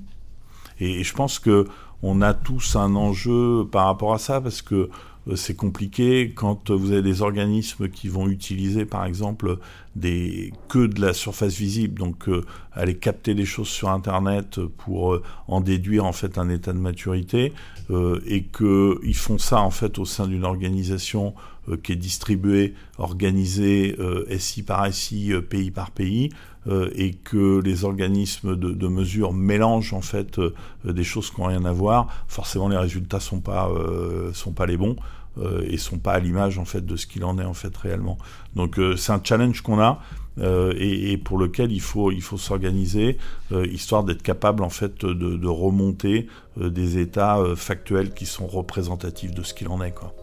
[0.79, 1.67] Et, je pense que
[2.01, 4.89] on a tous un enjeu par rapport à ça parce que euh,
[5.35, 9.57] c'est compliqué quand vous avez des organismes qui vont utiliser par exemple
[9.95, 11.99] des que de la surface visible.
[11.99, 16.49] Donc euh, aller capter des choses sur internet pour euh, en déduire en fait un
[16.49, 17.53] état de maturité
[18.27, 21.33] et que ils font ça en fait au sein d'une organisation
[21.81, 23.97] qui est distribuée organisée
[24.37, 26.29] SI par SI pays par pays
[26.67, 30.53] euh, et que les organismes de, mesure mélangent en fait euh,
[30.83, 34.75] des choses qui n'ont rien à voir, forcément les résultats sont euh, sont pas les
[34.75, 34.97] bons
[35.65, 38.17] et sont pas à l'image en fait de ce qu'il en est en fait réellement.
[38.55, 39.99] Donc c'est un challenge qu'on a.
[40.39, 43.17] et, pour lequel il faut, il faut s'organiser,
[43.51, 46.27] histoire d'être capable en fait de, de remonter
[46.57, 49.91] des états factuels qui sont représentatifs de ce qu'il en est.
[49.91, 50.13] Quoi.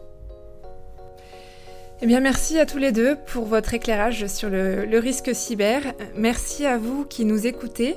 [2.03, 5.81] Eh bien, merci à tous les deux pour votre éclairage sur le, risque cyber.
[6.15, 7.97] Merci à vous qui nous écoutez.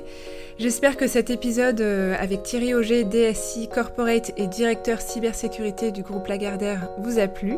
[0.58, 6.26] J'espère que cet épisode euh, avec Thierry Auger, DSI Corporate et directeur cybersécurité du groupe
[6.28, 7.56] Lagardère, vous a plu.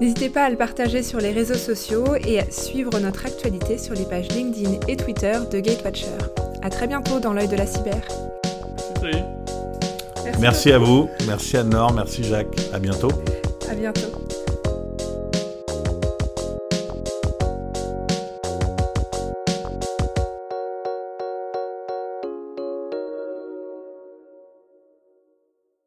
[0.00, 3.94] N'hésitez pas à le partager sur les réseaux sociaux et à suivre notre actualité sur
[3.94, 6.18] les pages LinkedIn et Twitter de Gatewatcher.
[6.62, 8.00] À très bientôt dans l'œil de la cyber.
[9.02, 9.18] Merci.
[10.24, 11.08] Merci, merci à vous.
[11.26, 11.92] Merci Anne-Laure.
[11.92, 12.56] Merci Jacques.
[12.72, 13.10] À bientôt.
[13.70, 14.41] À bientôt.